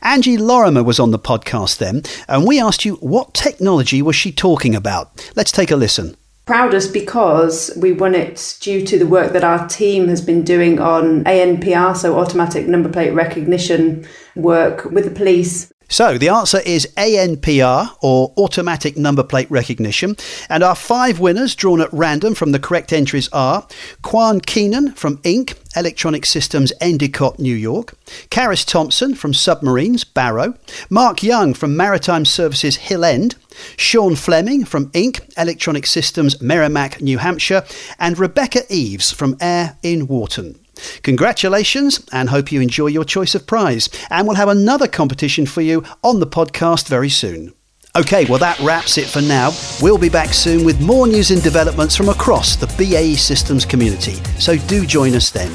Angie 0.00 0.38
Lorimer 0.38 0.82
was 0.82 0.98
on 0.98 1.10
the 1.10 1.18
podcast 1.18 1.78
then, 1.78 2.02
and 2.28 2.46
we 2.46 2.60
asked 2.60 2.86
you 2.86 2.94
what 2.96 3.34
technology 3.34 4.00
was 4.00 4.16
she 4.16 4.32
talking 4.32 4.74
about. 4.74 5.30
Let's 5.36 5.52
take 5.52 5.70
a 5.70 5.76
listen. 5.76 6.16
Proudest 6.44 6.92
because 6.92 7.70
we 7.76 7.92
won 7.92 8.16
it 8.16 8.56
due 8.60 8.84
to 8.84 8.98
the 8.98 9.06
work 9.06 9.32
that 9.32 9.44
our 9.44 9.68
team 9.68 10.08
has 10.08 10.20
been 10.20 10.42
doing 10.42 10.80
on 10.80 11.22
ANPR, 11.22 11.96
so 11.96 12.18
automatic 12.18 12.66
number 12.66 12.88
plate 12.88 13.14
recognition 13.14 14.04
work 14.34 14.84
with 14.86 15.04
the 15.04 15.10
police. 15.12 15.72
So 15.92 16.16
the 16.16 16.30
answer 16.30 16.60
is 16.64 16.88
ANPR 16.96 17.96
or 18.00 18.32
automatic 18.38 18.96
number 18.96 19.22
plate 19.22 19.50
recognition. 19.50 20.16
And 20.48 20.62
our 20.62 20.74
five 20.74 21.20
winners 21.20 21.54
drawn 21.54 21.82
at 21.82 21.92
random 21.92 22.34
from 22.34 22.52
the 22.52 22.58
correct 22.58 22.94
entries 22.94 23.28
are 23.30 23.66
Quan 24.00 24.40
Keenan 24.40 24.94
from 24.94 25.18
Inc. 25.18 25.54
Electronic 25.76 26.24
Systems 26.24 26.72
Endicott, 26.80 27.38
New 27.38 27.54
York, 27.54 27.94
Karis 28.30 28.64
Thompson 28.66 29.14
from 29.14 29.34
Submarines, 29.34 30.02
Barrow, 30.04 30.54
Mark 30.88 31.22
Young 31.22 31.52
from 31.52 31.76
Maritime 31.76 32.24
Services 32.24 32.76
Hill 32.76 33.04
End, 33.04 33.34
Sean 33.76 34.16
Fleming 34.16 34.64
from 34.64 34.90
Inc. 34.92 35.20
Electronic 35.36 35.86
Systems 35.86 36.40
Merrimack, 36.40 37.02
New 37.02 37.18
Hampshire, 37.18 37.64
and 37.98 38.18
Rebecca 38.18 38.62
Eves 38.70 39.12
from 39.12 39.36
Air 39.42 39.76
in 39.82 40.06
Warton. 40.06 40.61
Congratulations 41.02 42.04
and 42.12 42.28
hope 42.28 42.52
you 42.52 42.60
enjoy 42.60 42.88
your 42.88 43.04
choice 43.04 43.34
of 43.34 43.46
prize. 43.46 43.88
And 44.10 44.26
we'll 44.26 44.36
have 44.36 44.48
another 44.48 44.88
competition 44.88 45.46
for 45.46 45.60
you 45.60 45.84
on 46.02 46.20
the 46.20 46.26
podcast 46.26 46.88
very 46.88 47.10
soon. 47.10 47.52
Okay, 47.94 48.24
well, 48.24 48.38
that 48.38 48.58
wraps 48.60 48.96
it 48.96 49.06
for 49.06 49.20
now. 49.20 49.50
We'll 49.82 49.98
be 49.98 50.08
back 50.08 50.32
soon 50.32 50.64
with 50.64 50.80
more 50.80 51.06
news 51.06 51.30
and 51.30 51.42
developments 51.42 51.94
from 51.94 52.08
across 52.08 52.56
the 52.56 52.66
BAE 52.78 53.16
Systems 53.16 53.66
community, 53.66 54.14
so 54.38 54.56
do 54.56 54.86
join 54.86 55.14
us 55.14 55.30
then. 55.30 55.50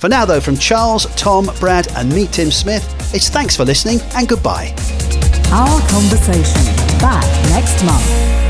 For 0.00 0.08
now, 0.08 0.24
though, 0.24 0.40
from 0.40 0.56
Charles, 0.56 1.06
Tom, 1.14 1.48
Brad, 1.60 1.86
and 1.96 2.12
me, 2.12 2.26
Tim 2.26 2.50
Smith, 2.50 2.84
it's 3.14 3.28
thanks 3.28 3.54
for 3.54 3.64
listening 3.64 4.00
and 4.16 4.28
goodbye. 4.28 4.74
Our 5.52 5.80
conversation 5.88 6.64
back 6.98 7.24
next 7.50 7.84
month. 7.84 8.47